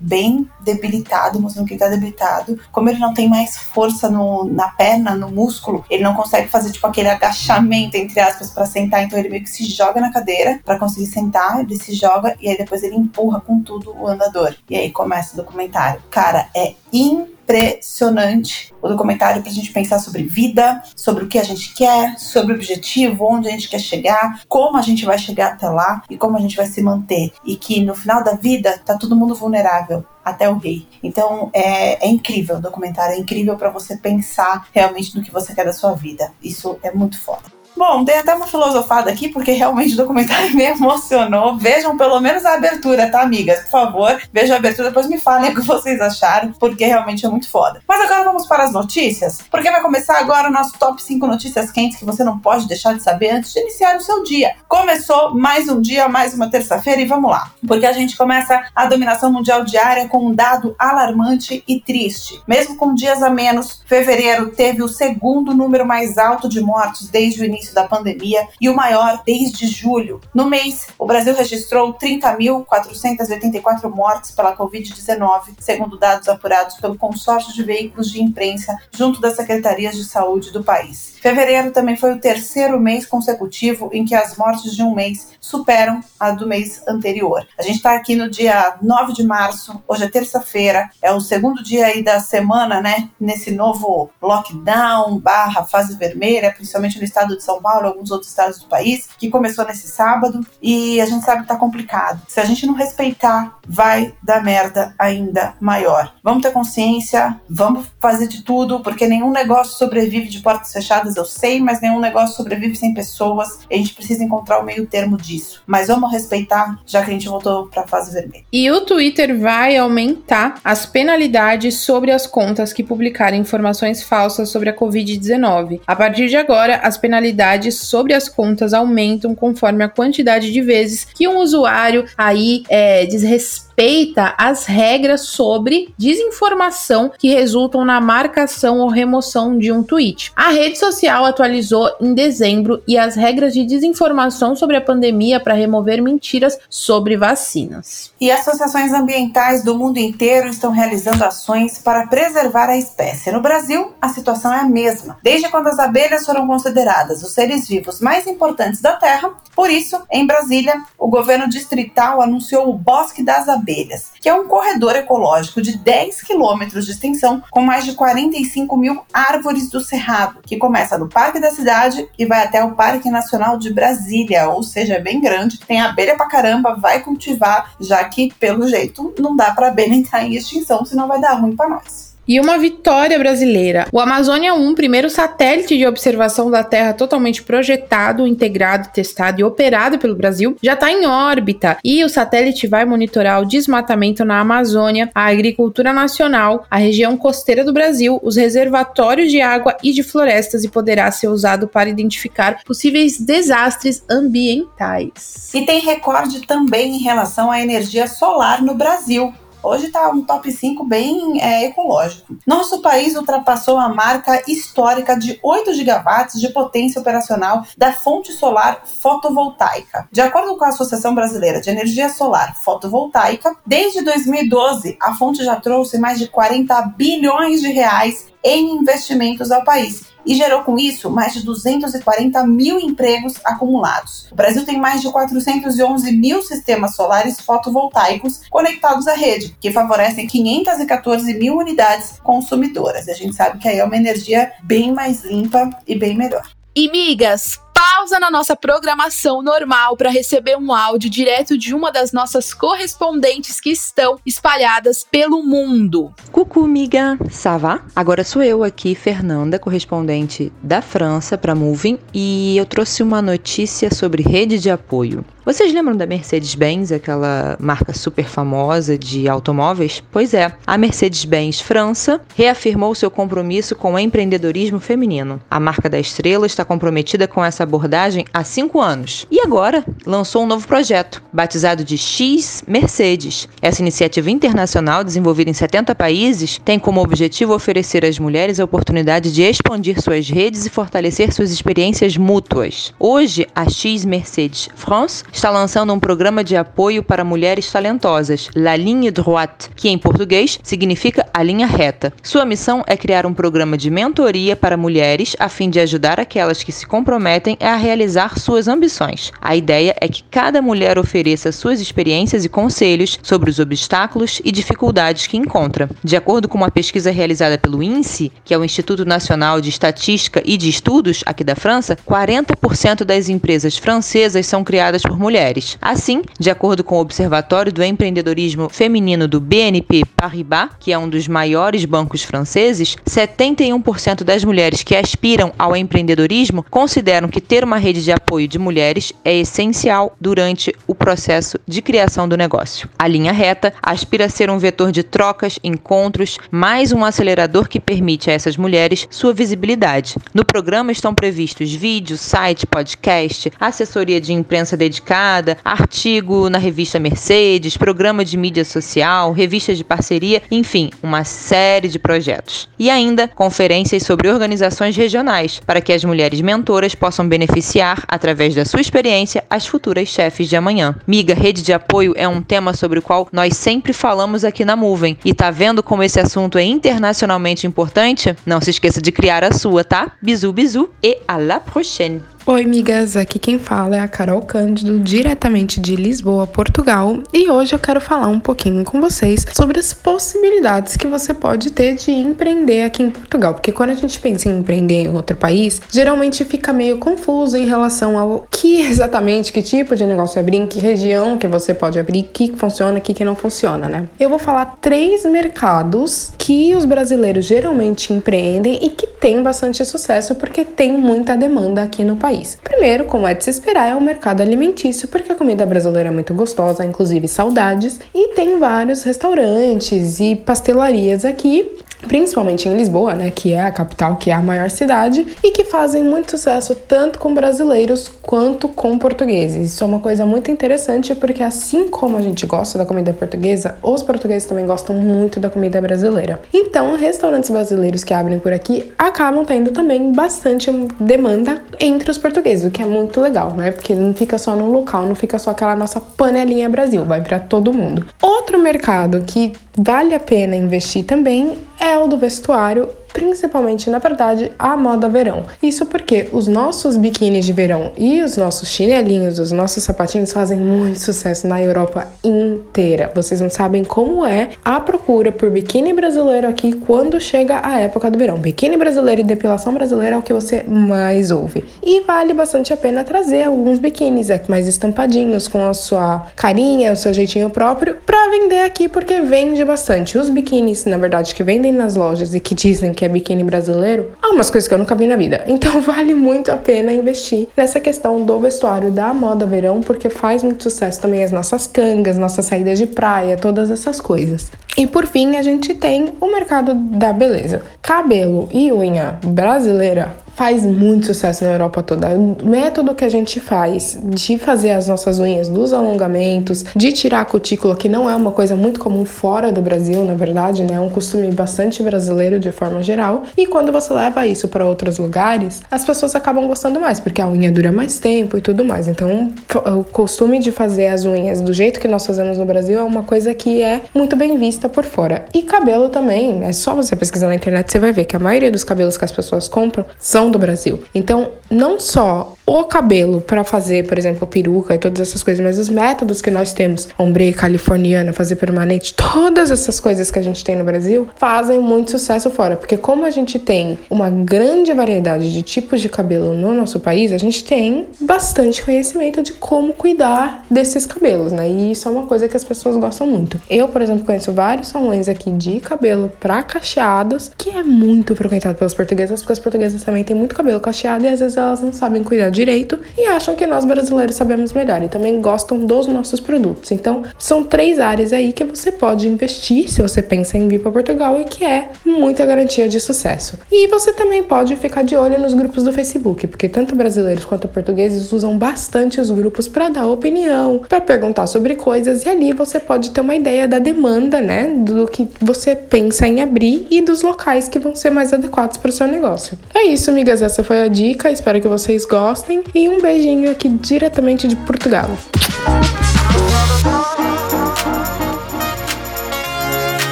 bem 0.00 0.48
debilitado, 0.60 1.40
mostrando 1.40 1.66
que 1.66 1.76
tá 1.76 1.88
debilitado. 1.88 2.58
Como 2.72 2.88
ele 2.88 2.98
não 2.98 3.14
tem 3.14 3.28
mais 3.28 3.56
força 3.56 4.08
no, 4.08 4.44
na 4.44 4.68
perna, 4.68 5.14
no 5.14 5.30
músculo, 5.30 5.84
ele 5.90 6.02
não 6.02 6.14
consegue 6.14 6.48
fazer 6.48 6.72
tipo 6.72 6.86
aquele 6.86 7.08
agachamento, 7.08 7.96
entre 7.96 8.20
aspas, 8.20 8.50
para 8.50 8.66
sentar. 8.66 9.02
Então 9.02 9.18
ele 9.18 9.28
meio 9.28 9.42
que 9.42 9.50
se 9.50 9.64
joga 9.64 10.00
na 10.00 10.12
cadeira 10.12 10.60
para 10.64 10.78
conseguir 10.78 11.06
sentar, 11.06 11.60
ele 11.60 11.76
se 11.76 11.94
joga 11.94 12.36
e 12.40 12.48
aí 12.48 12.56
depois 12.56 12.82
ele 12.82 12.96
empurra 12.96 13.40
com 13.40 13.60
tudo 13.60 13.94
o 13.96 14.06
andador. 14.06 14.54
E 14.68 14.76
aí 14.76 14.90
começa 14.90 15.34
o 15.34 15.36
documentário. 15.36 16.02
Cara, 16.10 16.48
é 16.54 16.74
impressionante 16.92 18.74
o 18.80 18.88
documentário 18.88 19.42
para 19.42 19.50
a 19.50 19.54
gente 19.54 19.72
pensar 19.72 19.98
sobre 19.98 20.24
vida, 20.24 20.82
sobre 20.94 21.24
o 21.24 21.28
que 21.28 21.38
a 21.38 21.44
gente 21.44 21.74
quer, 21.74 22.18
sobre 22.18 22.52
o 22.52 22.56
objetivo, 22.56 23.26
onde 23.26 23.48
a 23.48 23.50
gente 23.50 23.68
quer 23.68 23.78
chegar, 23.78 24.42
como 24.48 24.76
a 24.76 24.82
gente 24.82 25.04
vai 25.04 25.18
chegar 25.18 25.52
até 25.52 25.68
lá 25.68 26.02
e 26.10 26.16
como 26.16 26.36
a 26.36 26.40
gente 26.40 26.56
vai 26.56 26.66
se 26.66 26.82
manter. 26.82 27.32
E 27.44 27.56
que 27.56 27.82
no 27.82 27.94
final 27.94 28.22
da 28.22 28.32
vida 28.32 28.80
tá 28.84 28.96
todo 28.96 29.16
mundo 29.16 29.34
vulnerável 29.34 29.95
até 30.26 30.50
o 30.50 30.58
rei. 30.58 30.88
Então 31.00 31.50
é, 31.52 32.04
é 32.04 32.08
incrível 32.08 32.56
o 32.56 32.60
documentário, 32.60 33.14
é 33.14 33.18
incrível 33.18 33.56
para 33.56 33.70
você 33.70 33.96
pensar 33.96 34.66
realmente 34.72 35.16
no 35.16 35.22
que 35.22 35.30
você 35.30 35.54
quer 35.54 35.64
da 35.64 35.72
sua 35.72 35.94
vida. 35.94 36.32
Isso 36.42 36.76
é 36.82 36.90
muito 36.90 37.16
foda. 37.22 37.55
Bom, 37.76 38.04
dei 38.04 38.16
até 38.16 38.34
uma 38.34 38.46
filosofada 38.46 39.10
aqui, 39.10 39.28
porque 39.28 39.52
realmente 39.52 39.92
o 39.92 39.96
documentário 39.98 40.50
me 40.56 40.64
emocionou. 40.64 41.58
Vejam 41.58 41.96
pelo 41.96 42.18
menos 42.20 42.44
a 42.46 42.54
abertura, 42.54 43.10
tá, 43.10 43.20
amigas? 43.20 43.60
Por 43.64 43.70
favor, 43.70 44.22
vejam 44.32 44.56
a 44.56 44.58
abertura, 44.58 44.88
depois 44.88 45.06
me 45.08 45.20
falem 45.20 45.50
o 45.52 45.54
que 45.54 45.60
vocês 45.60 46.00
acharam, 46.00 46.52
porque 46.52 46.86
realmente 46.86 47.26
é 47.26 47.28
muito 47.28 47.50
foda. 47.50 47.82
Mas 47.86 48.00
agora 48.00 48.24
vamos 48.24 48.46
para 48.46 48.64
as 48.64 48.72
notícias, 48.72 49.40
porque 49.50 49.70
vai 49.70 49.82
começar 49.82 50.18
agora 50.18 50.48
o 50.48 50.52
nosso 50.52 50.72
top 50.78 51.02
5 51.02 51.26
notícias 51.26 51.70
quentes 51.70 51.98
que 51.98 52.04
você 52.04 52.24
não 52.24 52.38
pode 52.38 52.66
deixar 52.66 52.94
de 52.94 53.02
saber 53.02 53.30
antes 53.30 53.52
de 53.52 53.60
iniciar 53.60 53.96
o 53.96 54.00
seu 54.00 54.22
dia. 54.22 54.54
Começou 54.66 55.34
mais 55.34 55.68
um 55.68 55.80
dia, 55.80 56.08
mais 56.08 56.32
uma 56.32 56.50
terça-feira, 56.50 57.02
e 57.02 57.04
vamos 57.04 57.30
lá. 57.30 57.50
Porque 57.66 57.84
a 57.84 57.92
gente 57.92 58.16
começa 58.16 58.64
a 58.74 58.86
dominação 58.86 59.30
mundial 59.30 59.64
diária 59.64 60.08
com 60.08 60.26
um 60.26 60.34
dado 60.34 60.74
alarmante 60.78 61.62
e 61.68 61.78
triste. 61.78 62.40
Mesmo 62.46 62.76
com 62.76 62.94
dias 62.94 63.22
a 63.22 63.28
menos, 63.28 63.82
fevereiro 63.86 64.50
teve 64.50 64.82
o 64.82 64.88
segundo 64.88 65.54
número 65.54 65.84
mais 65.84 66.16
alto 66.16 66.48
de 66.48 66.60
mortos 66.60 67.08
desde 67.08 67.42
o 67.42 67.44
início 67.44 67.65
início 67.66 67.74
da 67.74 67.88
pandemia 67.88 68.46
e 68.60 68.68
o 68.68 68.76
maior 68.76 69.22
desde 69.24 69.66
julho. 69.66 70.20
No 70.32 70.48
mês, 70.48 70.88
o 70.98 71.06
Brasil 71.06 71.34
registrou 71.34 71.94
30.484 71.94 73.90
mortes 73.90 74.30
pela 74.30 74.56
Covid-19, 74.56 75.54
segundo 75.58 75.98
dados 75.98 76.28
apurados 76.28 76.76
pelo 76.76 76.96
consórcio 76.96 77.52
de 77.52 77.62
veículos 77.62 78.10
de 78.10 78.22
imprensa 78.22 78.76
junto 78.92 79.20
das 79.20 79.34
secretarias 79.36 79.96
de 79.96 80.04
saúde 80.04 80.52
do 80.52 80.62
país. 80.62 81.15
Fevereiro 81.26 81.72
também 81.72 81.96
foi 81.96 82.12
o 82.12 82.20
terceiro 82.20 82.78
mês 82.78 83.04
consecutivo 83.04 83.90
em 83.92 84.04
que 84.04 84.14
as 84.14 84.36
mortes 84.36 84.76
de 84.76 84.80
um 84.80 84.94
mês 84.94 85.30
superam 85.40 86.00
a 86.20 86.30
do 86.30 86.46
mês 86.46 86.86
anterior. 86.86 87.44
A 87.58 87.62
gente 87.62 87.78
está 87.78 87.96
aqui 87.96 88.14
no 88.14 88.30
dia 88.30 88.76
9 88.80 89.12
de 89.12 89.24
março, 89.24 89.82
hoje 89.88 90.04
é 90.04 90.08
terça-feira, 90.08 90.88
é 91.02 91.12
o 91.12 91.20
segundo 91.20 91.64
dia 91.64 91.86
aí 91.86 92.00
da 92.00 92.20
semana, 92.20 92.80
né? 92.80 93.10
Nesse 93.18 93.50
novo 93.50 94.08
lockdown 94.22 95.18
barra 95.18 95.64
fase 95.64 95.96
vermelha, 95.96 96.52
principalmente 96.52 96.98
no 96.98 97.04
estado 97.04 97.36
de 97.36 97.42
São 97.42 97.60
Paulo 97.60 97.86
e 97.86 97.88
alguns 97.88 98.12
outros 98.12 98.30
estados 98.30 98.60
do 98.60 98.68
país, 98.68 99.08
que 99.18 99.28
começou 99.28 99.64
nesse 99.64 99.88
sábado 99.88 100.46
e 100.62 101.00
a 101.00 101.06
gente 101.06 101.24
sabe 101.24 101.42
que 101.42 101.48
tá 101.48 101.56
complicado. 101.56 102.22
Se 102.28 102.38
a 102.38 102.44
gente 102.44 102.64
não 102.64 102.74
respeitar, 102.74 103.58
vai 103.66 104.14
dar 104.22 104.44
merda 104.44 104.94
ainda 104.96 105.54
maior. 105.60 106.14
Vamos 106.22 106.42
ter 106.42 106.52
consciência, 106.52 107.40
vamos 107.50 107.88
fazer 108.00 108.28
de 108.28 108.44
tudo, 108.44 108.78
porque 108.78 109.08
nenhum 109.08 109.32
negócio 109.32 109.76
sobrevive 109.76 110.28
de 110.28 110.38
portas 110.38 110.72
fechadas, 110.72 111.15
eu 111.16 111.24
sei, 111.24 111.60
mas 111.60 111.80
nenhum 111.80 112.00
negócio 112.00 112.36
sobrevive 112.36 112.76
sem 112.76 112.94
pessoas. 112.94 113.60
a 113.70 113.74
gente 113.74 113.94
precisa 113.94 114.22
encontrar 114.22 114.60
o 114.60 114.64
meio 114.64 114.86
termo 114.86 115.16
disso. 115.16 115.62
Mas 115.66 115.88
vamos 115.88 116.10
respeitar, 116.12 116.78
já 116.86 117.02
que 117.02 117.10
a 117.10 117.12
gente 117.12 117.28
voltou 117.28 117.66
para 117.68 117.82
a 117.82 117.86
fase 117.86 118.12
vermelha. 118.12 118.44
E 118.52 118.70
o 118.70 118.80
Twitter 118.82 119.38
vai 119.38 119.76
aumentar 119.76 120.60
as 120.64 120.86
penalidades 120.86 121.78
sobre 121.80 122.10
as 122.10 122.26
contas 122.26 122.72
que 122.72 122.82
publicarem 122.82 123.40
informações 123.40 124.02
falsas 124.02 124.48
sobre 124.48 124.70
a 124.70 124.76
Covid-19. 124.76 125.80
A 125.86 125.96
partir 125.96 126.28
de 126.28 126.36
agora, 126.36 126.76
as 126.76 126.96
penalidades 126.98 127.80
sobre 127.80 128.14
as 128.14 128.28
contas 128.28 128.72
aumentam 128.72 129.34
conforme 129.34 129.84
a 129.84 129.88
quantidade 129.88 130.52
de 130.52 130.60
vezes 130.60 131.06
que 131.14 131.28
um 131.28 131.38
usuário 131.38 132.04
aí 132.16 132.62
é, 132.68 133.06
desrespeita 133.06 133.65
respeita 133.76 134.34
as 134.38 134.64
regras 134.64 135.20
sobre 135.28 135.94
desinformação 135.98 137.12
que 137.18 137.28
resultam 137.28 137.84
na 137.84 138.00
marcação 138.00 138.78
ou 138.78 138.88
remoção 138.88 139.58
de 139.58 139.70
um 139.70 139.82
tweet. 139.82 140.32
A 140.34 140.48
rede 140.48 140.78
social 140.78 141.26
atualizou 141.26 141.90
em 142.00 142.14
dezembro 142.14 142.82
e 142.88 142.96
as 142.96 143.14
regras 143.14 143.52
de 143.52 143.66
desinformação 143.66 144.56
sobre 144.56 144.78
a 144.78 144.80
pandemia 144.80 145.38
para 145.38 145.52
remover 145.52 146.02
mentiras 146.02 146.58
sobre 146.70 147.18
vacinas. 147.18 148.12
E 148.18 148.30
associações 148.30 148.94
ambientais 148.94 149.62
do 149.62 149.76
mundo 149.76 149.98
inteiro 149.98 150.48
estão 150.48 150.70
realizando 150.70 151.22
ações 151.22 151.78
para 151.78 152.06
preservar 152.06 152.70
a 152.70 152.78
espécie. 152.78 153.30
No 153.30 153.42
Brasil, 153.42 153.92
a 154.00 154.08
situação 154.08 154.54
é 154.54 154.60
a 154.60 154.64
mesma. 154.64 155.18
Desde 155.22 155.50
quando 155.50 155.66
as 155.66 155.78
abelhas 155.78 156.24
foram 156.24 156.46
consideradas 156.46 157.22
os 157.22 157.32
seres 157.32 157.68
vivos 157.68 158.00
mais 158.00 158.26
importantes 158.26 158.80
da 158.80 158.94
Terra, 158.96 159.32
por 159.54 159.70
isso, 159.70 160.00
em 160.10 160.26
Brasília, 160.26 160.82
o 160.98 161.08
governo 161.08 161.48
distrital 161.48 162.22
anunciou 162.22 162.70
o 162.70 162.74
Bosque 162.74 163.22
das 163.22 163.48
Abelhas 163.48 163.65
Abelhas, 163.66 164.12
que 164.20 164.28
é 164.28 164.34
um 164.34 164.46
corredor 164.46 164.94
ecológico 164.94 165.60
de 165.60 165.76
10 165.76 166.22
quilômetros 166.22 166.86
de 166.86 166.92
extensão 166.92 167.42
com 167.50 167.60
mais 167.60 167.84
de 167.84 167.94
45 167.94 168.76
mil 168.76 169.02
árvores 169.12 169.68
do 169.68 169.80
Cerrado, 169.80 170.38
que 170.46 170.56
começa 170.56 170.96
no 170.96 171.08
Parque 171.08 171.40
da 171.40 171.50
Cidade 171.50 172.08
e 172.16 172.24
vai 172.24 172.44
até 172.44 172.62
o 172.62 172.76
Parque 172.76 173.10
Nacional 173.10 173.58
de 173.58 173.72
Brasília, 173.72 174.48
ou 174.48 174.62
seja, 174.62 174.94
é 174.94 175.00
bem 175.00 175.20
grande, 175.20 175.58
tem 175.58 175.80
abelha 175.80 176.16
pra 176.16 176.28
caramba, 176.28 176.76
vai 176.76 177.02
cultivar, 177.02 177.72
já 177.80 178.04
que, 178.04 178.32
pelo 178.34 178.68
jeito, 178.68 179.12
não 179.18 179.34
dá 179.34 179.50
pra 179.50 179.68
abelha 179.68 179.94
entrar 179.94 180.22
em 180.22 180.34
extinção, 180.34 180.84
senão 180.84 181.08
vai 181.08 181.20
dar 181.20 181.34
ruim 181.34 181.56
pra 181.56 181.68
nós 181.68 182.05
e 182.26 182.40
uma 182.40 182.58
vitória 182.58 183.18
brasileira. 183.18 183.86
O 183.92 184.00
Amazônia 184.00 184.54
1, 184.54 184.74
primeiro 184.74 185.08
satélite 185.08 185.76
de 185.76 185.86
observação 185.86 186.50
da 186.50 186.64
Terra 186.64 186.92
totalmente 186.92 187.42
projetado, 187.42 188.26
integrado, 188.26 188.88
testado 188.92 189.40
e 189.40 189.44
operado 189.44 189.98
pelo 189.98 190.14
Brasil, 190.14 190.56
já 190.62 190.74
está 190.74 190.90
em 190.90 191.06
órbita 191.06 191.78
e 191.84 192.04
o 192.04 192.08
satélite 192.08 192.66
vai 192.66 192.84
monitorar 192.84 193.40
o 193.40 193.46
desmatamento 193.46 194.24
na 194.24 194.40
Amazônia, 194.40 195.10
a 195.14 195.26
agricultura 195.26 195.92
nacional, 195.92 196.64
a 196.70 196.76
região 196.76 197.16
costeira 197.16 197.64
do 197.64 197.72
Brasil, 197.72 198.18
os 198.22 198.36
reservatórios 198.36 199.30
de 199.30 199.40
água 199.40 199.76
e 199.82 199.92
de 199.92 200.02
florestas 200.02 200.64
e 200.64 200.68
poderá 200.68 201.10
ser 201.10 201.28
usado 201.28 201.68
para 201.68 201.88
identificar 201.88 202.62
possíveis 202.64 203.18
desastres 203.18 204.02
ambientais. 204.10 205.50
E 205.54 205.64
tem 205.64 205.80
recorde 205.80 206.46
também 206.46 206.96
em 206.96 207.02
relação 207.02 207.50
à 207.50 207.60
energia 207.60 208.06
solar 208.06 208.62
no 208.62 208.74
Brasil. 208.74 209.32
Hoje 209.62 209.86
está 209.86 210.08
um 210.10 210.22
top 210.22 210.50
5 210.50 210.84
bem 210.84 211.42
é, 211.42 211.64
ecológico. 211.64 212.36
Nosso 212.46 212.80
país 212.80 213.16
ultrapassou 213.16 213.78
a 213.78 213.88
marca 213.88 214.42
histórica 214.46 215.18
de 215.18 215.38
8 215.42 215.74
gigawatts 215.74 216.40
de 216.40 216.48
potência 216.50 217.00
operacional 217.00 217.64
da 217.76 217.92
fonte 217.92 218.32
solar 218.32 218.82
fotovoltaica. 218.86 220.08
De 220.12 220.20
acordo 220.20 220.56
com 220.56 220.64
a 220.64 220.68
Associação 220.68 221.14
Brasileira 221.14 221.60
de 221.60 221.70
Energia 221.70 222.08
Solar 222.08 222.56
Fotovoltaica, 222.56 223.56
desde 223.66 224.02
2012 224.02 224.96
a 225.00 225.14
fonte 225.14 225.44
já 225.44 225.56
trouxe 225.56 225.98
mais 225.98 226.18
de 226.18 226.28
40 226.28 226.80
bilhões 226.96 227.60
de 227.60 227.68
reais 227.68 228.26
em 228.46 228.76
investimentos 228.76 229.50
ao 229.50 229.64
país 229.64 230.04
e 230.24 230.34
gerou 230.34 230.62
com 230.62 230.78
isso 230.78 231.10
mais 231.10 231.34
de 231.34 231.44
240 231.44 232.46
mil 232.46 232.78
empregos 232.80 233.34
acumulados. 233.44 234.28
O 234.30 234.34
Brasil 234.34 234.64
tem 234.64 234.78
mais 234.78 235.00
de 235.00 235.10
411 235.10 236.12
mil 236.12 236.42
sistemas 236.42 236.96
solares 236.96 237.40
fotovoltaicos 237.40 238.42
conectados 238.50 239.06
à 239.06 239.14
rede, 239.14 239.56
que 239.60 239.70
favorecem 239.70 240.26
514 240.26 241.34
mil 241.34 241.56
unidades 241.56 242.18
consumidoras. 242.22 243.08
A 243.08 243.14
gente 243.14 243.34
sabe 243.34 243.58
que 243.58 243.68
aí 243.68 243.78
é 243.78 243.84
uma 243.84 243.96
energia 243.96 244.52
bem 244.62 244.92
mais 244.92 245.24
limpa 245.24 245.70
e 245.86 245.96
bem 245.96 246.16
melhor. 246.16 246.48
E 246.74 246.90
migas, 246.90 247.58
pausa 248.06 248.20
na 248.20 248.30
nossa 248.30 248.54
programação 248.54 249.42
normal 249.42 249.96
para 249.96 250.10
receber 250.10 250.56
um 250.56 250.72
áudio 250.72 251.10
direto 251.10 251.58
de 251.58 251.74
uma 251.74 251.90
das 251.90 252.12
nossas 252.12 252.54
correspondentes 252.54 253.60
que 253.60 253.70
estão 253.70 254.16
espalhadas 254.24 255.02
pelo 255.02 255.42
mundo. 255.42 256.14
Cucu, 256.30 256.68
miga, 256.68 257.18
Savá? 257.28 257.84
Agora 257.96 258.22
sou 258.22 258.44
eu 258.44 258.62
aqui, 258.62 258.94
Fernanda, 258.94 259.58
correspondente 259.58 260.52
da 260.62 260.80
França 260.80 261.36
para 261.36 261.52
Moving, 261.52 261.98
e 262.14 262.56
eu 262.56 262.64
trouxe 262.64 263.02
uma 263.02 263.20
notícia 263.20 263.92
sobre 263.92 264.22
rede 264.22 264.60
de 264.60 264.70
apoio. 264.70 265.24
Vocês 265.46 265.72
lembram 265.72 265.96
da 265.96 266.06
Mercedes-Benz, 266.06 266.90
aquela 266.90 267.56
marca 267.60 267.94
super 267.94 268.24
famosa 268.24 268.98
de 268.98 269.28
automóveis? 269.28 270.02
Pois 270.10 270.34
é, 270.34 270.52
a 270.66 270.76
Mercedes-Benz 270.76 271.60
França 271.60 272.20
reafirmou 272.34 272.92
seu 272.96 273.08
compromisso 273.12 273.76
com 273.76 273.94
o 273.94 273.98
empreendedorismo 273.98 274.80
feminino. 274.80 275.40
A 275.48 275.60
marca 275.60 275.88
da 275.88 276.00
estrela 276.00 276.48
está 276.48 276.64
comprometida 276.64 277.28
com 277.28 277.44
essa 277.44 277.62
abordagem 277.62 278.24
há 278.34 278.42
cinco 278.42 278.80
anos 278.80 279.24
e 279.30 279.38
agora 279.38 279.84
lançou 280.04 280.42
um 280.42 280.48
novo 280.48 280.66
projeto, 280.66 281.22
batizado 281.32 281.84
de 281.84 281.96
X 281.96 282.64
Mercedes. 282.66 283.48
Essa 283.62 283.82
iniciativa 283.82 284.28
internacional, 284.28 285.04
desenvolvida 285.04 285.48
em 285.48 285.54
70 285.54 285.94
países, 285.94 286.60
tem 286.64 286.76
como 286.76 287.00
objetivo 287.00 287.54
oferecer 287.54 288.04
às 288.04 288.18
mulheres 288.18 288.58
a 288.58 288.64
oportunidade 288.64 289.32
de 289.32 289.42
expandir 289.42 290.02
suas 290.02 290.28
redes 290.28 290.66
e 290.66 290.70
fortalecer 290.70 291.32
suas 291.32 291.52
experiências 291.52 292.16
mútuas. 292.16 292.92
Hoje, 292.98 293.46
a 293.54 293.70
X 293.70 294.04
Mercedes 294.04 294.68
France 294.74 295.22
está 295.36 295.50
lançando 295.50 295.92
um 295.92 296.00
programa 296.00 296.42
de 296.42 296.56
apoio 296.56 297.02
para 297.02 297.22
mulheres 297.22 297.70
talentosas, 297.70 298.48
La 298.56 298.74
Ligne 298.74 299.10
Droite, 299.10 299.68
que 299.76 299.90
em 299.90 299.98
português 299.98 300.58
significa 300.62 301.25
a 301.36 301.42
linha 301.42 301.66
reta. 301.66 302.14
Sua 302.22 302.46
missão 302.46 302.82
é 302.86 302.96
criar 302.96 303.26
um 303.26 303.34
programa 303.34 303.76
de 303.76 303.90
mentoria 303.90 304.56
para 304.56 304.74
mulheres 304.74 305.36
a 305.38 305.50
fim 305.50 305.68
de 305.68 305.78
ajudar 305.78 306.18
aquelas 306.18 306.62
que 306.62 306.72
se 306.72 306.86
comprometem 306.86 307.58
a 307.60 307.76
realizar 307.76 308.38
suas 308.38 308.66
ambições. 308.66 309.30
A 309.38 309.54
ideia 309.54 309.94
é 310.00 310.08
que 310.08 310.24
cada 310.30 310.62
mulher 310.62 310.98
ofereça 310.98 311.52
suas 311.52 311.78
experiências 311.78 312.46
e 312.46 312.48
conselhos 312.48 313.18
sobre 313.22 313.50
os 313.50 313.58
obstáculos 313.58 314.40
e 314.42 314.50
dificuldades 314.50 315.26
que 315.26 315.36
encontra. 315.36 315.90
De 316.02 316.16
acordo 316.16 316.48
com 316.48 316.56
uma 316.56 316.70
pesquisa 316.70 317.10
realizada 317.10 317.58
pelo 317.58 317.82
INSEE, 317.82 318.32
que 318.42 318.54
é 318.54 318.58
o 318.58 318.64
Instituto 318.64 319.04
Nacional 319.04 319.60
de 319.60 319.68
Estatística 319.68 320.42
e 320.42 320.56
de 320.56 320.70
Estudos 320.70 321.22
aqui 321.26 321.44
da 321.44 321.54
França, 321.54 321.98
40% 322.08 323.04
das 323.04 323.28
empresas 323.28 323.76
francesas 323.76 324.46
são 324.46 324.64
criadas 324.64 325.02
por 325.02 325.18
mulheres. 325.18 325.76
Assim, 325.82 326.22
de 326.40 326.48
acordo 326.48 326.82
com 326.82 326.96
o 326.96 327.00
Observatório 327.02 327.70
do 327.70 327.84
Empreendedorismo 327.84 328.70
Feminino 328.70 329.28
do 329.28 329.38
BNP 329.38 330.02
Paribas, 330.16 330.70
que 330.80 330.94
é 330.94 330.98
um 330.98 331.06
dos 331.06 331.25
maiores 331.28 331.84
bancos 331.84 332.22
franceses, 332.22 332.96
71% 333.08 334.24
das 334.24 334.44
mulheres 334.44 334.82
que 334.82 334.96
aspiram 334.96 335.52
ao 335.58 335.76
empreendedorismo 335.76 336.64
consideram 336.70 337.28
que 337.28 337.40
ter 337.40 337.64
uma 337.64 337.78
rede 337.78 338.02
de 338.02 338.12
apoio 338.12 338.48
de 338.48 338.58
mulheres 338.58 339.12
é 339.24 339.34
essencial 339.34 340.16
durante 340.20 340.74
o 340.86 340.94
processo 340.94 341.58
de 341.66 341.82
criação 341.82 342.28
do 342.28 342.36
negócio. 342.36 342.88
A 342.98 343.06
linha 343.06 343.32
reta 343.32 343.72
aspira 343.82 344.26
a 344.26 344.28
ser 344.28 344.50
um 344.50 344.58
vetor 344.58 344.92
de 344.92 345.02
trocas, 345.02 345.58
encontros, 345.62 346.38
mais 346.50 346.92
um 346.92 347.04
acelerador 347.04 347.68
que 347.68 347.80
permite 347.80 348.30
a 348.30 348.32
essas 348.32 348.56
mulheres 348.56 349.06
sua 349.10 349.32
visibilidade. 349.32 350.16
No 350.34 350.44
programa 350.44 350.92
estão 350.92 351.14
previstos 351.14 351.72
vídeos, 351.72 352.20
site, 352.20 352.66
podcast, 352.66 353.52
assessoria 353.58 354.20
de 354.20 354.32
imprensa 354.32 354.76
dedicada 354.76 355.58
artigo 355.64 356.48
na 356.48 356.58
revista 356.58 356.98
Mercedes, 356.98 357.76
programa 357.76 358.24
de 358.24 358.36
mídia 358.36 358.64
social, 358.64 359.32
revistas 359.32 359.76
de 359.76 359.84
parceria, 359.84 360.42
enfim, 360.50 360.90
uma 361.02 361.15
série 361.24 361.88
de 361.88 361.98
projetos. 361.98 362.68
E 362.78 362.90
ainda 362.90 363.28
conferências 363.28 364.02
sobre 364.02 364.28
organizações 364.28 364.96
regionais, 364.96 365.60
para 365.64 365.80
que 365.80 365.92
as 365.92 366.04
mulheres 366.04 366.40
mentoras 366.40 366.94
possam 366.94 367.28
beneficiar, 367.28 368.04
através 368.08 368.54
da 368.54 368.64
sua 368.64 368.80
experiência, 368.80 369.44
as 369.48 369.66
futuras 369.66 370.08
chefes 370.08 370.48
de 370.48 370.56
amanhã. 370.56 370.94
Miga, 371.06 371.34
rede 371.34 371.62
de 371.62 371.72
apoio 371.72 372.12
é 372.16 372.26
um 372.28 372.42
tema 372.42 372.74
sobre 372.74 372.98
o 372.98 373.02
qual 373.02 373.28
nós 373.32 373.56
sempre 373.56 373.92
falamos 373.92 374.44
aqui 374.44 374.64
na 374.64 374.76
Movem. 374.76 375.18
E 375.24 375.34
tá 375.34 375.50
vendo 375.50 375.82
como 375.82 376.02
esse 376.02 376.20
assunto 376.20 376.58
é 376.58 376.64
internacionalmente 376.64 377.66
importante? 377.66 378.36
Não 378.44 378.60
se 378.60 378.70
esqueça 378.70 379.00
de 379.00 379.12
criar 379.12 379.44
a 379.44 379.52
sua, 379.52 379.84
tá? 379.84 380.12
Bisu, 380.20 380.52
bisu 380.52 380.90
e 381.02 381.18
à 381.26 381.36
la 381.36 381.60
prochaine! 381.60 382.35
Oi, 382.48 382.62
amigas, 382.62 383.16
aqui 383.16 383.40
quem 383.40 383.58
fala 383.58 383.96
é 383.96 383.98
a 383.98 384.06
Carol 384.06 384.40
Cândido, 384.40 385.00
diretamente 385.00 385.80
de 385.80 385.96
Lisboa, 385.96 386.46
Portugal, 386.46 387.18
e 387.34 387.50
hoje 387.50 387.74
eu 387.74 387.78
quero 387.80 388.00
falar 388.00 388.28
um 388.28 388.38
pouquinho 388.38 388.84
com 388.84 389.00
vocês 389.00 389.44
sobre 389.52 389.80
as 389.80 389.92
possibilidades 389.92 390.96
que 390.96 391.08
você 391.08 391.34
pode 391.34 391.72
ter 391.72 391.96
de 391.96 392.12
empreender 392.12 392.84
aqui 392.84 393.02
em 393.02 393.10
Portugal, 393.10 393.52
porque 393.52 393.72
quando 393.72 393.90
a 393.90 393.94
gente 393.94 394.20
pensa 394.20 394.48
em 394.48 394.60
empreender 394.60 395.02
em 395.02 395.08
outro 395.08 395.36
país, 395.36 395.82
geralmente 395.90 396.44
fica 396.44 396.72
meio 396.72 396.98
confuso 396.98 397.56
em 397.56 397.66
relação 397.66 398.16
ao 398.16 398.46
que 398.48 398.80
exatamente, 398.80 399.52
que 399.52 399.60
tipo 399.60 399.96
de 399.96 400.06
negócio 400.06 400.40
abrir, 400.40 400.58
em 400.58 400.68
que 400.68 400.78
região 400.78 401.36
que 401.36 401.48
você 401.48 401.74
pode 401.74 401.98
abrir, 401.98 402.30
que 402.32 402.52
funciona, 402.56 403.00
o 403.00 403.02
que 403.02 403.24
não 403.24 403.34
funciona, 403.34 403.88
né? 403.88 404.08
Eu 404.20 404.30
vou 404.30 404.38
falar 404.38 404.76
três 404.80 405.24
mercados 405.24 406.30
que 406.38 406.76
os 406.76 406.84
brasileiros 406.84 407.44
geralmente 407.44 408.12
empreendem 408.12 408.78
e 408.84 408.90
que 408.90 409.08
têm 409.08 409.42
bastante 409.42 409.84
sucesso 409.84 410.36
porque 410.36 410.64
tem 410.64 410.92
muita 410.92 411.36
demanda 411.36 411.82
aqui 411.82 412.04
no 412.04 412.14
país 412.14 412.35
país. 412.36 412.58
Primeiro, 412.62 413.04
como 413.04 413.26
é 413.26 413.34
de 413.34 413.44
se 413.44 413.50
esperar, 413.50 413.90
é 413.90 413.94
o 413.94 414.00
mercado 414.00 414.40
alimentício, 414.40 415.08
porque 415.08 415.32
a 415.32 415.34
comida 415.34 415.64
brasileira 415.64 416.08
é 416.08 416.12
muito 416.12 416.34
gostosa, 416.34 416.84
inclusive 416.84 417.26
saudades, 417.28 417.98
e 418.14 418.34
tem 418.34 418.58
vários 418.58 419.02
restaurantes 419.02 420.20
e 420.20 420.36
pastelarias 420.36 421.24
aqui 421.24 421.76
principalmente 422.06 422.68
em 422.68 422.76
Lisboa, 422.76 423.14
né, 423.14 423.30
que 423.30 423.52
é 423.52 423.62
a 423.62 423.70
capital, 423.70 424.16
que 424.16 424.30
é 424.30 424.34
a 424.34 424.42
maior 424.42 424.70
cidade, 424.70 425.26
e 425.42 425.50
que 425.50 425.64
fazem 425.64 426.02
muito 426.02 426.30
sucesso 426.30 426.74
tanto 426.74 427.18
com 427.18 427.34
brasileiros 427.34 428.10
quanto 428.22 428.68
com 428.68 428.98
portugueses. 428.98 429.72
Isso 429.72 429.84
é 429.84 429.86
uma 429.86 430.00
coisa 430.00 430.26
muito 430.26 430.50
interessante 430.50 431.14
porque 431.14 431.42
assim 431.42 431.88
como 431.88 432.16
a 432.16 432.22
gente 432.22 432.46
gosta 432.46 432.78
da 432.78 432.86
comida 432.86 433.12
portuguesa, 433.12 433.76
os 433.82 434.02
portugueses 434.02 434.48
também 434.48 434.66
gostam 434.66 434.96
muito 434.96 435.40
da 435.40 435.50
comida 435.50 435.80
brasileira. 435.80 436.40
Então, 436.52 436.96
restaurantes 436.96 437.50
brasileiros 437.50 438.04
que 438.04 438.14
abrem 438.14 438.38
por 438.38 438.52
aqui 438.52 438.92
acabam 438.98 439.44
tendo 439.44 439.70
também 439.70 440.12
bastante 440.12 440.70
demanda 441.00 441.62
entre 441.80 442.10
os 442.10 442.18
portugueses, 442.18 442.66
o 442.66 442.70
que 442.70 442.82
é 442.82 442.86
muito 442.86 443.20
legal, 443.20 443.52
né? 443.52 443.70
Porque 443.70 443.94
não 443.94 444.14
fica 444.14 444.38
só 444.38 444.54
num 444.54 444.70
local, 444.70 445.06
não 445.06 445.14
fica 445.14 445.38
só 445.38 445.50
aquela 445.50 445.76
nossa 445.76 446.00
panelinha 446.00 446.68
Brasil, 446.68 447.04
vai 447.04 447.20
para 447.20 447.38
todo 447.38 447.72
mundo. 447.72 448.06
Outro 448.20 448.58
mercado 448.58 449.22
que 449.26 449.52
vale 449.76 450.14
a 450.14 450.20
pena 450.20 450.56
investir 450.56 451.04
também 451.04 451.58
é 451.78 451.98
o 451.98 452.06
do 452.06 452.16
vestuário 452.16 452.90
principalmente, 453.16 453.88
na 453.88 453.98
verdade, 453.98 454.52
a 454.58 454.76
moda 454.76 455.08
verão. 455.08 455.46
Isso 455.62 455.86
porque 455.86 456.28
os 456.32 456.46
nossos 456.46 456.98
biquínis 456.98 457.46
de 457.46 457.52
verão 457.54 457.90
e 457.96 458.22
os 458.22 458.36
nossos 458.36 458.68
chinelinhos, 458.68 459.38
os 459.38 459.50
nossos 459.50 459.84
sapatinhos 459.84 460.34
fazem 460.34 460.58
muito 460.58 461.00
sucesso 461.00 461.46
na 461.46 461.62
Europa 461.62 462.08
inteira. 462.22 463.10
Vocês 463.14 463.40
não 463.40 463.48
sabem 463.48 463.84
como 463.84 464.26
é 464.26 464.50
a 464.62 464.78
procura 464.80 465.32
por 465.32 465.48
biquíni 465.48 465.94
brasileiro 465.94 466.46
aqui 466.46 466.74
quando 466.74 467.18
chega 467.18 467.66
a 467.66 467.80
época 467.80 468.10
do 468.10 468.18
verão. 468.18 468.36
Biquíni 468.36 468.76
brasileiro 468.76 469.22
e 469.22 469.24
depilação 469.24 469.72
brasileira 469.72 470.16
é 470.16 470.18
o 470.18 470.22
que 470.22 470.34
você 470.34 470.62
mais 470.68 471.30
ouve. 471.30 471.64
E 471.82 472.02
vale 472.02 472.34
bastante 472.34 472.70
a 472.74 472.76
pena 472.76 473.02
trazer 473.02 473.44
alguns 473.44 473.78
biquínis 473.78 474.28
é, 474.28 474.38
mais 474.46 474.68
estampadinhos, 474.68 475.48
com 475.48 475.66
a 475.66 475.72
sua 475.72 476.26
carinha, 476.36 476.92
o 476.92 476.96
seu 476.96 477.14
jeitinho 477.14 477.48
próprio, 477.48 477.96
para 478.04 478.28
vender 478.28 478.60
aqui, 478.60 478.90
porque 478.90 479.22
vende 479.22 479.64
bastante. 479.64 480.18
Os 480.18 480.28
biquínis, 480.28 480.84
na 480.84 480.98
verdade, 480.98 481.34
que 481.34 481.42
vendem 481.42 481.72
nas 481.72 481.96
lojas 481.96 482.34
e 482.34 482.40
que 482.40 482.54
dizem 482.54 482.92
que 482.92 483.05
é 483.06 483.08
biquíni 483.08 483.42
brasileiro, 483.44 484.12
há 484.22 484.28
umas 484.28 484.50
coisas 484.50 484.68
que 484.68 484.74
eu 484.74 484.78
nunca 484.78 484.94
vi 484.94 485.06
na 485.06 485.16
vida. 485.16 485.44
Então 485.46 485.80
vale 485.82 486.14
muito 486.14 486.50
a 486.50 486.56
pena 486.56 486.92
investir 486.92 487.48
nessa 487.56 487.80
questão 487.80 488.24
do 488.24 488.38
vestuário 488.38 488.90
da 488.90 489.14
moda 489.14 489.46
verão, 489.46 489.80
porque 489.80 490.10
faz 490.10 490.42
muito 490.42 490.62
sucesso 490.62 491.00
também 491.00 491.24
as 491.24 491.32
nossas 491.32 491.66
cangas, 491.66 492.18
nossas 492.18 492.46
saídas 492.46 492.78
de 492.78 492.86
praia, 492.86 493.36
todas 493.36 493.70
essas 493.70 494.00
coisas. 494.00 494.50
E 494.76 494.86
por 494.86 495.06
fim, 495.06 495.36
a 495.36 495.42
gente 495.42 495.74
tem 495.74 496.12
o 496.20 496.26
mercado 496.26 496.74
da 496.74 497.12
beleza. 497.12 497.62
Cabelo 497.80 498.48
e 498.52 498.70
unha 498.70 499.18
brasileira 499.24 500.25
faz 500.36 500.64
muito 500.64 501.06
sucesso 501.06 501.44
na 501.44 501.52
Europa 501.52 501.82
toda. 501.82 502.08
O 502.10 502.36
método 502.44 502.94
que 502.94 503.04
a 503.04 503.08
gente 503.08 503.40
faz 503.40 503.98
de 504.04 504.38
fazer 504.38 504.72
as 504.72 504.86
nossas 504.86 505.18
unhas 505.18 505.48
dos 505.48 505.72
alongamentos, 505.72 506.64
de 506.76 506.92
tirar 506.92 507.22
a 507.22 507.24
cutícula, 507.24 507.74
que 507.74 507.88
não 507.88 508.08
é 508.08 508.14
uma 508.14 508.30
coisa 508.30 508.54
muito 508.54 508.78
comum 508.78 509.06
fora 509.06 509.50
do 509.50 509.62
Brasil, 509.62 510.04
na 510.04 510.14
verdade, 510.14 510.62
né? 510.62 510.74
É 510.74 510.80
um 510.80 510.90
costume 510.90 511.30
bastante 511.32 511.82
brasileiro 511.82 512.38
de 512.38 512.52
forma 512.52 512.82
geral. 512.82 513.22
E 513.36 513.46
quando 513.46 513.72
você 513.72 513.92
leva 513.94 514.26
isso 514.26 514.46
para 514.46 514.64
outros 514.64 514.98
lugares, 514.98 515.62
as 515.70 515.84
pessoas 515.84 516.14
acabam 516.14 516.46
gostando 516.46 516.78
mais, 516.78 517.00
porque 517.00 517.22
a 517.22 517.26
unha 517.26 517.50
dura 517.50 517.72
mais 517.72 517.98
tempo 517.98 518.36
e 518.36 518.42
tudo 518.42 518.62
mais. 518.62 518.88
Então, 518.88 519.32
o 519.74 519.84
costume 519.84 520.38
de 520.38 520.52
fazer 520.52 520.88
as 520.88 521.06
unhas 521.06 521.40
do 521.40 521.52
jeito 521.54 521.80
que 521.80 521.88
nós 521.88 522.04
fazemos 522.04 522.36
no 522.36 522.44
Brasil 522.44 522.78
é 522.78 522.82
uma 522.82 523.02
coisa 523.02 523.32
que 523.34 523.62
é 523.62 523.80
muito 523.94 524.14
bem 524.14 524.36
vista 524.36 524.68
por 524.68 524.84
fora. 524.84 525.24
E 525.32 525.42
cabelo 525.42 525.88
também, 525.88 526.44
é 526.44 526.52
só 526.52 526.74
você 526.74 526.94
pesquisar 526.94 527.28
na 527.28 527.34
internet, 527.34 527.72
você 527.72 527.78
vai 527.78 527.92
ver 527.92 528.04
que 528.04 528.14
a 528.14 528.18
maioria 528.18 528.50
dos 528.50 528.64
cabelos 528.64 528.98
que 528.98 529.04
as 529.04 529.12
pessoas 529.12 529.48
compram 529.48 529.86
são 529.98 530.25
do 530.30 530.38
Brasil. 530.38 530.82
Então, 530.94 531.30
não 531.50 531.78
só 531.78 532.34
o 532.46 532.64
cabelo 532.64 533.20
para 533.20 533.42
fazer, 533.42 533.86
por 533.86 533.98
exemplo, 533.98 534.26
peruca 534.26 534.74
e 534.74 534.78
todas 534.78 535.00
essas 535.00 535.22
coisas, 535.22 535.44
mas 535.44 535.58
os 535.58 535.68
métodos 535.68 536.22
que 536.22 536.30
nós 536.30 536.52
temos, 536.52 536.88
ombre 536.98 537.32
californiana, 537.32 538.12
fazer 538.12 538.36
permanente, 538.36 538.94
todas 538.94 539.50
essas 539.50 539.80
coisas 539.80 540.10
que 540.10 540.18
a 540.18 540.22
gente 540.22 540.44
tem 540.44 540.54
no 540.54 540.64
Brasil 540.64 541.08
fazem 541.16 541.58
muito 541.58 541.90
sucesso 541.90 542.30
fora, 542.30 542.56
porque 542.56 542.76
como 542.76 543.04
a 543.04 543.10
gente 543.10 543.38
tem 543.38 543.78
uma 543.90 544.08
grande 544.08 544.72
variedade 544.72 545.32
de 545.32 545.42
tipos 545.42 545.80
de 545.80 545.88
cabelo 545.88 546.34
no 546.34 546.54
nosso 546.54 546.78
país, 546.78 547.12
a 547.12 547.18
gente 547.18 547.44
tem 547.44 547.88
bastante 548.00 548.62
conhecimento 548.62 549.22
de 549.22 549.32
como 549.32 549.72
cuidar 549.72 550.44
desses 550.48 550.86
cabelos, 550.86 551.32
né? 551.32 551.48
E 551.48 551.72
isso 551.72 551.88
é 551.88 551.90
uma 551.90 552.06
coisa 552.06 552.28
que 552.28 552.36
as 552.36 552.44
pessoas 552.44 552.76
gostam 552.76 553.06
muito. 553.06 553.40
Eu, 553.50 553.68
por 553.68 553.82
exemplo, 553.82 554.04
conheço 554.04 554.32
vários 554.32 554.68
salões 554.68 555.08
aqui 555.08 555.30
de 555.30 555.58
cabelo 555.58 556.12
para 556.20 556.42
cacheados, 556.42 557.30
que 557.36 557.50
é 557.50 557.62
muito 557.62 558.14
frequentado 558.14 558.56
pelas 558.56 558.74
portuguesas, 558.74 559.20
porque 559.20 559.32
as 559.32 559.38
portuguesas 559.38 559.82
também 559.82 560.04
têm 560.04 560.15
muito 560.16 560.34
cabelo 560.34 560.60
cacheado 560.60 561.04
e 561.04 561.08
às 561.08 561.20
vezes 561.20 561.36
elas 561.36 561.60
não 561.60 561.72
sabem 561.72 562.02
cuidar 562.02 562.30
direito 562.30 562.78
e 562.96 563.06
acham 563.06 563.34
que 563.34 563.46
nós 563.46 563.64
brasileiros 563.64 564.16
sabemos 564.16 564.52
melhor 564.52 564.82
e 564.82 564.88
também 564.88 565.20
gostam 565.20 565.58
dos 565.64 565.86
nossos 565.86 566.20
produtos. 566.20 566.70
Então, 566.70 567.02
são 567.18 567.44
três 567.44 567.78
áreas 567.78 568.12
aí 568.12 568.32
que 568.32 568.44
você 568.44 568.72
pode 568.72 569.08
investir 569.08 569.68
se 569.68 569.82
você 569.82 570.02
pensa 570.02 570.36
em 570.36 570.48
vir 570.48 570.60
para 570.60 570.72
Portugal 570.72 571.20
e 571.20 571.24
que 571.24 571.44
é 571.44 571.68
muita 571.84 572.24
garantia 572.24 572.68
de 572.68 572.80
sucesso. 572.80 573.38
E 573.50 573.68
você 573.68 573.92
também 573.92 574.22
pode 574.22 574.56
ficar 574.56 574.82
de 574.82 574.96
olho 574.96 575.18
nos 575.18 575.34
grupos 575.34 575.62
do 575.62 575.72
Facebook, 575.72 576.26
porque 576.26 576.48
tanto 576.48 576.74
brasileiros 576.74 577.24
quanto 577.24 577.48
portugueses 577.48 578.12
usam 578.12 578.36
bastante 578.38 579.00
os 579.00 579.10
grupos 579.10 579.48
para 579.48 579.68
dar 579.68 579.86
opinião, 579.86 580.60
para 580.68 580.80
perguntar 580.80 581.26
sobre 581.26 581.54
coisas 581.54 582.04
e 582.04 582.08
ali 582.08 582.32
você 582.32 582.58
pode 582.58 582.90
ter 582.90 583.00
uma 583.00 583.14
ideia 583.14 583.46
da 583.46 583.58
demanda, 583.58 584.20
né, 584.20 584.52
do 584.58 584.86
que 584.86 585.08
você 585.20 585.54
pensa 585.54 586.06
em 586.06 586.20
abrir 586.20 586.66
e 586.70 586.80
dos 586.80 587.02
locais 587.02 587.48
que 587.48 587.58
vão 587.58 587.74
ser 587.74 587.90
mais 587.90 588.12
adequados 588.12 588.56
para 588.56 588.68
o 588.68 588.72
seu 588.72 588.86
negócio. 588.86 589.38
É 589.54 589.64
isso, 589.64 589.90
amigas, 590.06 590.22
essa 590.22 590.44
foi 590.44 590.62
a 590.62 590.68
dica. 590.68 591.10
Espero 591.10 591.40
que 591.40 591.48
vocês 591.48 591.84
gostem 591.84 592.44
e 592.54 592.68
um 592.68 592.80
beijinho 592.80 593.28
aqui 593.28 593.48
diretamente 593.48 594.28
de 594.28 594.36
Portugal. 594.36 594.88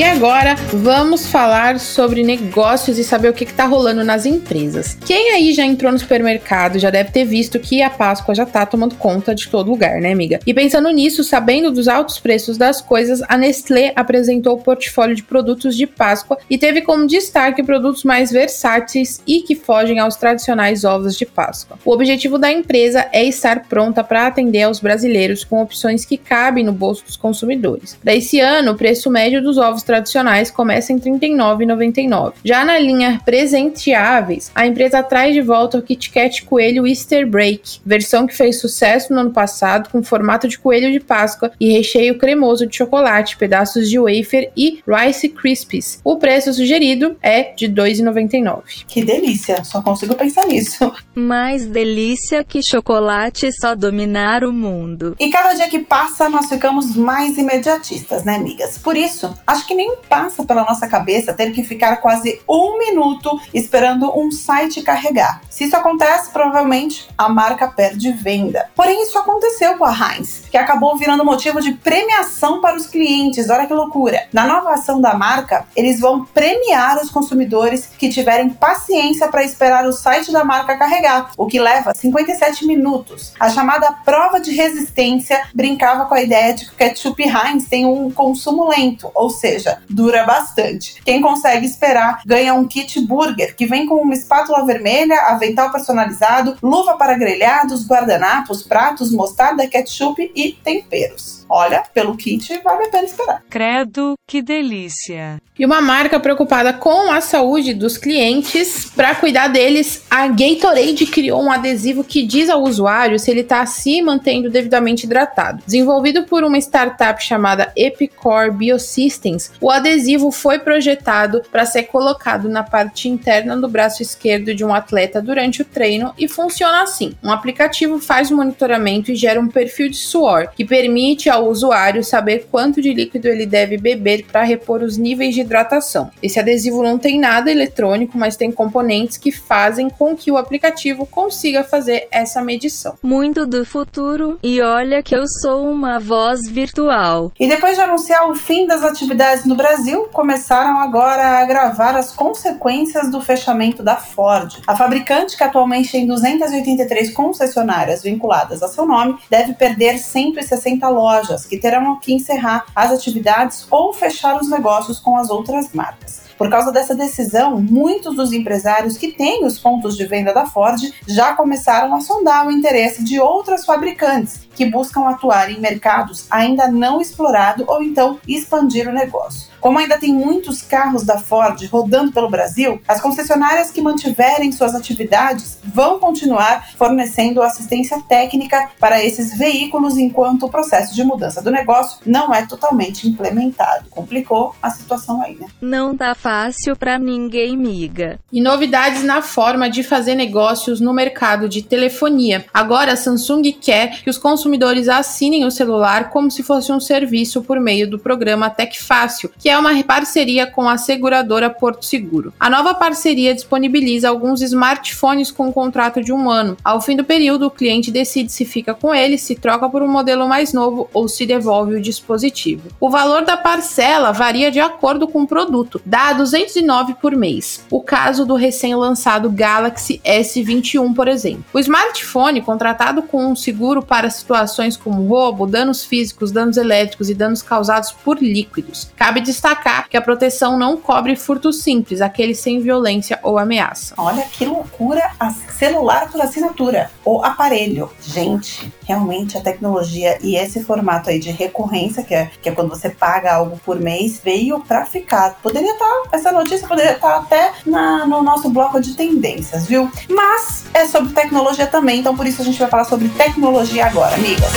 E 0.00 0.02
agora 0.02 0.54
vamos 0.72 1.26
falar 1.26 1.78
sobre 1.78 2.22
negócios 2.22 2.98
e 2.98 3.04
saber 3.04 3.28
o 3.28 3.34
que 3.34 3.44
está 3.44 3.66
rolando 3.66 4.02
nas 4.02 4.24
empresas. 4.24 4.96
Quem 5.04 5.32
aí 5.32 5.52
já 5.52 5.62
entrou 5.62 5.92
no 5.92 5.98
supermercado 5.98 6.78
já 6.78 6.88
deve 6.88 7.10
ter 7.10 7.26
visto 7.26 7.60
que 7.60 7.82
a 7.82 7.90
Páscoa 7.90 8.34
já 8.34 8.44
está 8.44 8.64
tomando 8.64 8.94
conta 8.94 9.34
de 9.34 9.46
todo 9.48 9.68
lugar, 9.68 10.00
né, 10.00 10.10
amiga? 10.10 10.40
E 10.46 10.54
pensando 10.54 10.88
nisso, 10.88 11.22
sabendo 11.22 11.70
dos 11.70 11.86
altos 11.86 12.18
preços 12.18 12.56
das 12.56 12.80
coisas, 12.80 13.22
a 13.28 13.36
Nestlé 13.36 13.92
apresentou 13.94 14.54
o 14.54 14.62
portfólio 14.62 15.14
de 15.14 15.22
produtos 15.22 15.76
de 15.76 15.86
Páscoa 15.86 16.38
e 16.48 16.56
teve 16.56 16.80
como 16.80 17.06
destaque 17.06 17.62
produtos 17.62 18.02
mais 18.02 18.30
versáteis 18.30 19.20
e 19.26 19.42
que 19.42 19.54
fogem 19.54 19.98
aos 19.98 20.16
tradicionais 20.16 20.82
ovos 20.82 21.14
de 21.14 21.26
Páscoa. 21.26 21.78
O 21.84 21.92
objetivo 21.92 22.38
da 22.38 22.50
empresa 22.50 23.06
é 23.12 23.22
estar 23.22 23.64
pronta 23.64 24.02
para 24.02 24.26
atender 24.26 24.62
aos 24.62 24.80
brasileiros 24.80 25.44
com 25.44 25.60
opções 25.60 26.06
que 26.06 26.16
cabem 26.16 26.64
no 26.64 26.72
bolso 26.72 27.04
dos 27.04 27.18
consumidores. 27.18 27.98
Para 28.02 28.14
esse 28.14 28.40
ano, 28.40 28.72
o 28.72 28.76
preço 28.78 29.10
médio 29.10 29.42
dos 29.42 29.58
ovos 29.58 29.89
tradicionais 29.90 30.52
começa 30.52 30.92
em 30.92 30.96
R$ 30.98 31.10
39,99. 31.10 32.34
Já 32.44 32.64
na 32.64 32.78
linha 32.78 33.20
presenteáveis, 33.24 34.52
a 34.54 34.64
empresa 34.64 35.02
traz 35.02 35.34
de 35.34 35.42
volta 35.42 35.78
o 35.78 35.82
Kit 35.82 36.10
Kat 36.10 36.44
Coelho 36.44 36.86
Easter 36.86 37.26
Break, 37.26 37.80
versão 37.84 38.24
que 38.24 38.36
fez 38.36 38.60
sucesso 38.60 39.12
no 39.12 39.18
ano 39.18 39.32
passado 39.32 39.90
com 39.90 40.00
formato 40.00 40.46
de 40.46 40.56
coelho 40.56 40.92
de 40.92 41.00
Páscoa 41.00 41.50
e 41.58 41.72
recheio 41.72 42.18
cremoso 42.18 42.68
de 42.68 42.76
chocolate, 42.76 43.36
pedaços 43.36 43.90
de 43.90 43.98
wafer 43.98 44.52
e 44.56 44.80
Rice 44.86 45.28
Krispies. 45.28 46.00
O 46.04 46.18
preço 46.18 46.52
sugerido 46.52 47.16
é 47.20 47.52
de 47.52 47.66
R$ 47.66 47.72
2,99. 47.72 48.84
Que 48.86 49.04
delícia, 49.04 49.64
só 49.64 49.82
consigo 49.82 50.14
pensar 50.14 50.46
nisso. 50.46 50.92
Mais 51.16 51.66
delícia 51.66 52.44
que 52.44 52.62
chocolate 52.62 53.50
só 53.60 53.74
dominar 53.74 54.44
o 54.44 54.52
mundo. 54.52 55.16
E 55.18 55.30
cada 55.30 55.52
dia 55.54 55.68
que 55.68 55.80
passa, 55.80 56.28
nós 56.28 56.48
ficamos 56.48 56.94
mais 56.94 57.36
imediatistas, 57.36 58.24
né, 58.24 58.36
amigas? 58.36 58.78
Por 58.78 58.96
isso, 58.96 59.34
acho 59.46 59.66
que 59.66 59.69
nem 59.74 59.96
passa 60.08 60.44
pela 60.44 60.64
nossa 60.64 60.86
cabeça 60.86 61.32
ter 61.32 61.52
que 61.52 61.62
ficar 61.64 61.96
quase 61.96 62.40
um 62.48 62.78
minuto 62.78 63.40
esperando 63.52 64.16
um 64.18 64.30
site 64.30 64.82
carregar. 64.82 65.40
Se 65.50 65.64
isso 65.64 65.76
acontece, 65.76 66.30
provavelmente 66.30 67.08
a 67.16 67.28
marca 67.28 67.68
perde 67.68 68.12
venda. 68.12 68.68
Porém, 68.74 69.02
isso 69.02 69.18
aconteceu 69.18 69.76
com 69.76 69.84
a 69.84 69.92
Heinz, 69.92 70.44
que 70.50 70.56
acabou 70.56 70.96
virando 70.96 71.24
motivo 71.24 71.60
de 71.60 71.72
premiação 71.72 72.60
para 72.60 72.76
os 72.76 72.86
clientes. 72.86 73.50
Olha 73.50 73.66
que 73.66 73.74
loucura! 73.74 74.26
Na 74.32 74.46
nova 74.46 74.72
ação 74.72 75.00
da 75.00 75.14
marca, 75.14 75.66
eles 75.76 76.00
vão 76.00 76.24
premiar 76.24 77.02
os 77.02 77.10
consumidores 77.10 77.86
que 77.86 78.08
tiverem 78.08 78.50
paciência 78.50 79.28
para 79.28 79.44
esperar 79.44 79.86
o 79.86 79.92
site 79.92 80.32
da 80.32 80.44
marca 80.44 80.76
carregar, 80.76 81.30
o 81.36 81.46
que 81.46 81.60
leva 81.60 81.94
57 81.94 82.66
minutos. 82.66 83.32
A 83.38 83.50
chamada 83.50 83.92
prova 84.04 84.40
de 84.40 84.52
resistência 84.52 85.42
brincava 85.54 86.06
com 86.06 86.14
a 86.14 86.22
ideia 86.22 86.54
de 86.54 86.66
que 86.66 86.72
o 86.72 86.76
ketchup 86.76 87.22
Heinz 87.22 87.66
tem 87.66 87.84
um 87.84 88.10
consumo 88.10 88.68
lento, 88.68 89.10
ou 89.14 89.28
seja, 89.30 89.59
seja, 89.60 89.78
dura 89.88 90.24
bastante. 90.24 91.00
Quem 91.04 91.20
consegue 91.20 91.66
esperar 91.66 92.22
ganha 92.24 92.54
um 92.54 92.66
kit 92.66 93.00
burger 93.00 93.54
que 93.54 93.66
vem 93.66 93.86
com 93.86 93.96
uma 93.96 94.14
espátula 94.14 94.64
vermelha, 94.64 95.20
avental 95.28 95.70
personalizado, 95.70 96.56
luva 96.62 96.96
para 96.96 97.18
grelhados, 97.18 97.86
guardanapos, 97.86 98.62
pratos, 98.62 99.12
mostarda, 99.12 99.66
ketchup 99.66 100.30
e 100.34 100.52
temperos 100.52 101.39
olha, 101.50 101.82
pelo 101.92 102.16
kit 102.16 102.60
vale 102.62 102.86
a 102.86 102.88
pena 102.88 103.04
esperar. 103.04 103.42
Credo, 103.50 104.14
que 104.26 104.40
delícia. 104.40 105.40
E 105.58 105.66
uma 105.66 105.80
marca 105.80 106.18
preocupada 106.18 106.72
com 106.72 107.10
a 107.10 107.20
saúde 107.20 107.74
dos 107.74 107.98
clientes, 107.98 108.90
para 108.96 109.14
cuidar 109.14 109.48
deles, 109.48 110.04
a 110.10 110.26
Gatorade 110.28 111.04
criou 111.06 111.42
um 111.42 111.52
adesivo 111.52 112.02
que 112.02 112.22
diz 112.22 112.48
ao 112.48 112.62
usuário 112.62 113.18
se 113.18 113.30
ele 113.30 113.40
está 113.40 113.66
se 113.66 114.00
mantendo 114.00 114.48
devidamente 114.48 115.04
hidratado. 115.04 115.62
Desenvolvido 115.66 116.22
por 116.22 116.44
uma 116.44 116.56
startup 116.56 117.22
chamada 117.22 117.72
Epicor 117.76 118.52
Biosystems, 118.52 119.52
o 119.60 119.70
adesivo 119.70 120.30
foi 120.30 120.60
projetado 120.60 121.42
para 121.50 121.66
ser 121.66 121.82
colocado 121.84 122.48
na 122.48 122.62
parte 122.62 123.08
interna 123.08 123.56
do 123.56 123.68
braço 123.68 124.02
esquerdo 124.02 124.54
de 124.54 124.64
um 124.64 124.72
atleta 124.72 125.20
durante 125.20 125.62
o 125.62 125.64
treino 125.64 126.14
e 126.16 126.28
funciona 126.28 126.82
assim: 126.82 127.12
um 127.22 127.30
aplicativo 127.30 127.98
faz 127.98 128.30
o 128.30 128.36
monitoramento 128.36 129.10
e 129.10 129.16
gera 129.16 129.40
um 129.40 129.48
perfil 129.48 129.90
de 129.90 129.96
suor 129.96 130.48
que 130.56 130.64
permite 130.64 131.28
ao 131.28 131.39
ao 131.40 131.48
usuário 131.48 132.04
saber 132.04 132.46
quanto 132.50 132.80
de 132.80 132.92
líquido 132.92 133.28
ele 133.28 133.46
deve 133.46 133.76
beber 133.76 134.26
para 134.26 134.42
repor 134.42 134.82
os 134.82 134.96
níveis 134.96 135.34
de 135.34 135.40
hidratação. 135.40 136.10
Esse 136.22 136.38
adesivo 136.38 136.82
não 136.82 136.98
tem 136.98 137.18
nada 137.18 137.50
eletrônico, 137.50 138.16
mas 138.16 138.36
tem 138.36 138.52
componentes 138.52 139.16
que 139.16 139.32
fazem 139.32 139.88
com 139.88 140.14
que 140.14 140.30
o 140.30 140.36
aplicativo 140.36 141.06
consiga 141.06 141.64
fazer 141.64 142.08
essa 142.10 142.42
medição. 142.42 142.96
Muito 143.02 143.46
do 143.46 143.64
futuro, 143.64 144.38
e 144.42 144.60
olha 144.60 145.02
que 145.02 145.14
eu 145.14 145.24
sou 145.26 145.70
uma 145.70 145.98
voz 145.98 146.48
virtual. 146.48 147.32
E 147.38 147.48
depois 147.48 147.76
de 147.76 147.82
anunciar 147.82 148.28
o 148.28 148.34
fim 148.34 148.66
das 148.66 148.82
atividades 148.82 149.44
no 149.44 149.54
Brasil, 149.54 150.08
começaram 150.12 150.78
agora 150.80 151.22
a 151.22 151.40
agravar 151.40 151.96
as 151.96 152.12
consequências 152.12 153.10
do 153.10 153.20
fechamento 153.20 153.82
da 153.82 153.96
Ford. 153.96 154.60
A 154.66 154.76
fabricante, 154.76 155.36
que 155.36 155.44
atualmente 155.44 155.92
tem 155.92 156.06
283 156.06 157.12
concessionárias 157.12 158.02
vinculadas 158.02 158.62
a 158.62 158.68
seu 158.68 158.86
nome, 158.86 159.16
deve 159.28 159.54
perder 159.54 159.98
160 159.98 160.88
lojas, 160.88 161.29
que 161.46 161.58
terão 161.58 161.98
que 161.98 162.12
encerrar 162.12 162.66
as 162.74 162.92
atividades 162.92 163.66
ou 163.70 163.92
fechar 163.92 164.40
os 164.40 164.48
negócios 164.48 164.98
com 164.98 165.16
as 165.16 165.30
outras 165.30 165.72
marcas. 165.72 166.29
Por 166.40 166.48
causa 166.48 166.72
dessa 166.72 166.94
decisão, 166.94 167.60
muitos 167.60 168.16
dos 168.16 168.32
empresários 168.32 168.96
que 168.96 169.12
têm 169.12 169.44
os 169.44 169.58
pontos 169.58 169.94
de 169.94 170.06
venda 170.06 170.32
da 170.32 170.46
Ford 170.46 170.80
já 171.06 171.34
começaram 171.34 171.94
a 171.94 172.00
sondar 172.00 172.46
o 172.46 172.50
interesse 172.50 173.04
de 173.04 173.20
outras 173.20 173.66
fabricantes 173.66 174.48
que 174.54 174.64
buscam 174.64 175.06
atuar 175.06 175.50
em 175.50 175.60
mercados 175.60 176.26
ainda 176.30 176.66
não 176.66 176.98
explorados 176.98 177.66
ou 177.68 177.82
então 177.82 178.18
expandir 178.26 178.88
o 178.88 178.92
negócio. 178.92 179.50
Como 179.60 179.78
ainda 179.78 179.98
tem 179.98 180.14
muitos 180.14 180.62
carros 180.62 181.04
da 181.04 181.18
Ford 181.18 181.62
rodando 181.70 182.12
pelo 182.12 182.30
Brasil, 182.30 182.80
as 182.88 183.02
concessionárias 183.02 183.70
que 183.70 183.82
mantiverem 183.82 184.50
suas 184.50 184.74
atividades 184.74 185.58
vão 185.62 185.98
continuar 185.98 186.70
fornecendo 186.78 187.42
assistência 187.42 188.00
técnica 188.08 188.70
para 188.80 189.04
esses 189.04 189.36
veículos 189.36 189.98
enquanto 189.98 190.46
o 190.46 190.50
processo 190.50 190.94
de 190.94 191.04
mudança 191.04 191.42
do 191.42 191.50
negócio 191.50 191.98
não 192.06 192.32
é 192.32 192.46
totalmente 192.46 193.06
implementado. 193.06 193.90
Complicou 193.90 194.54
a 194.62 194.70
situação 194.70 195.20
aí, 195.20 195.36
né? 195.38 195.46
Não 195.60 195.94
tá 195.94 196.14
fácil 196.14 196.29
pra 196.78 196.96
ninguém, 196.96 197.56
miga. 197.56 198.20
E 198.32 198.40
novidades 198.40 199.02
na 199.02 199.20
forma 199.20 199.68
de 199.68 199.82
fazer 199.82 200.14
negócios 200.14 200.80
no 200.80 200.92
mercado 200.92 201.48
de 201.48 201.60
telefonia. 201.60 202.44
Agora 202.54 202.92
a 202.92 202.96
Samsung 202.96 203.42
quer 203.60 204.00
que 204.02 204.08
os 204.08 204.16
consumidores 204.16 204.88
assinem 204.88 205.44
o 205.44 205.50
celular 205.50 206.10
como 206.10 206.30
se 206.30 206.44
fosse 206.44 206.70
um 206.70 206.78
serviço 206.78 207.42
por 207.42 207.58
meio 207.58 207.90
do 207.90 207.98
programa 207.98 208.48
Tec 208.48 208.80
Fácil, 208.80 209.32
que 209.40 209.48
é 209.48 209.58
uma 209.58 209.82
parceria 209.82 210.46
com 210.46 210.68
a 210.68 210.78
seguradora 210.78 211.50
Porto 211.50 211.84
Seguro. 211.84 212.32
A 212.38 212.48
nova 212.48 212.74
parceria 212.74 213.34
disponibiliza 213.34 214.08
alguns 214.08 214.40
smartphones 214.40 215.32
com 215.32 215.48
um 215.48 215.52
contrato 215.52 216.00
de 216.00 216.12
um 216.12 216.30
ano. 216.30 216.56
Ao 216.62 216.80
fim 216.80 216.94
do 216.94 217.02
período, 217.02 217.46
o 217.46 217.50
cliente 217.50 217.90
decide 217.90 218.30
se 218.30 218.44
fica 218.44 218.72
com 218.72 218.94
ele, 218.94 219.18
se 219.18 219.34
troca 219.34 219.68
por 219.68 219.82
um 219.82 219.88
modelo 219.88 220.28
mais 220.28 220.52
novo 220.52 220.88
ou 220.94 221.08
se 221.08 221.26
devolve 221.26 221.74
o 221.74 221.80
dispositivo. 221.80 222.68
O 222.78 222.88
valor 222.88 223.24
da 223.24 223.36
parcela 223.36 224.12
varia 224.12 224.48
de 224.50 224.60
acordo 224.60 225.08
com 225.08 225.22
o 225.22 225.26
produto, 225.26 225.82
dá 225.84 226.19
209 226.20 226.94
por 227.00 227.16
mês. 227.16 227.64
O 227.70 227.82
caso 227.82 228.26
do 228.26 228.34
recém-lançado 228.34 229.30
Galaxy 229.30 230.00
S21, 230.04 230.94
por 230.94 231.08
exemplo. 231.08 231.44
O 231.52 231.58
smartphone 231.58 232.42
contratado 232.42 233.02
com 233.02 233.26
um 233.26 233.34
seguro 233.34 233.82
para 233.82 234.10
situações 234.10 234.76
como 234.76 235.06
roubo, 235.06 235.46
danos 235.46 235.82
físicos, 235.82 236.30
danos 236.30 236.58
elétricos 236.58 237.08
e 237.08 237.14
danos 237.14 237.42
causados 237.42 237.92
por 237.92 238.18
líquidos. 238.22 238.90
Cabe 238.94 239.22
destacar 239.22 239.88
que 239.88 239.96
a 239.96 240.02
proteção 240.02 240.58
não 240.58 240.76
cobre 240.76 241.16
furto 241.16 241.52
simples, 241.52 242.02
aquele 242.02 242.34
sem 242.34 242.60
violência 242.60 243.18
ou 243.22 243.38
ameaça. 243.38 243.94
Olha 243.96 244.24
que 244.24 244.44
loucura! 244.44 245.10
A 245.18 245.30
celular 245.30 246.10
por 246.10 246.20
assinatura, 246.20 246.90
o 247.04 247.24
aparelho. 247.24 247.90
Gente, 248.02 248.72
realmente 248.84 249.36
a 249.36 249.40
tecnologia 249.40 250.18
e 250.22 250.36
esse 250.36 250.62
formato 250.64 251.10
aí 251.10 251.18
de 251.18 251.30
recorrência, 251.30 252.02
que 252.02 252.14
é, 252.14 252.30
que 252.40 252.48
é 252.48 252.52
quando 252.52 252.70
você 252.70 252.90
paga 252.90 253.34
algo 253.34 253.58
por 253.64 253.78
mês, 253.78 254.20
veio 254.22 254.60
para 254.60 254.84
ficar. 254.84 255.38
Poderia 255.42 255.72
estar, 255.72 256.09
essa 256.12 256.32
notícia 256.32 256.66
poderia 256.66 256.92
estar 256.92 257.16
até 257.16 257.52
na, 257.64 258.06
no 258.06 258.22
nosso 258.22 258.50
bloco 258.50 258.80
de 258.80 258.94
tendências, 258.94 259.66
viu? 259.66 259.90
Mas 260.08 260.64
é 260.74 260.86
sobre 260.86 261.12
tecnologia 261.12 261.66
também, 261.66 262.00
então 262.00 262.16
por 262.16 262.26
isso 262.26 262.42
a 262.42 262.44
gente 262.44 262.58
vai 262.58 262.68
falar 262.68 262.84
sobre 262.84 263.08
tecnologia 263.10 263.86
agora, 263.86 264.14
amigas. 264.14 264.50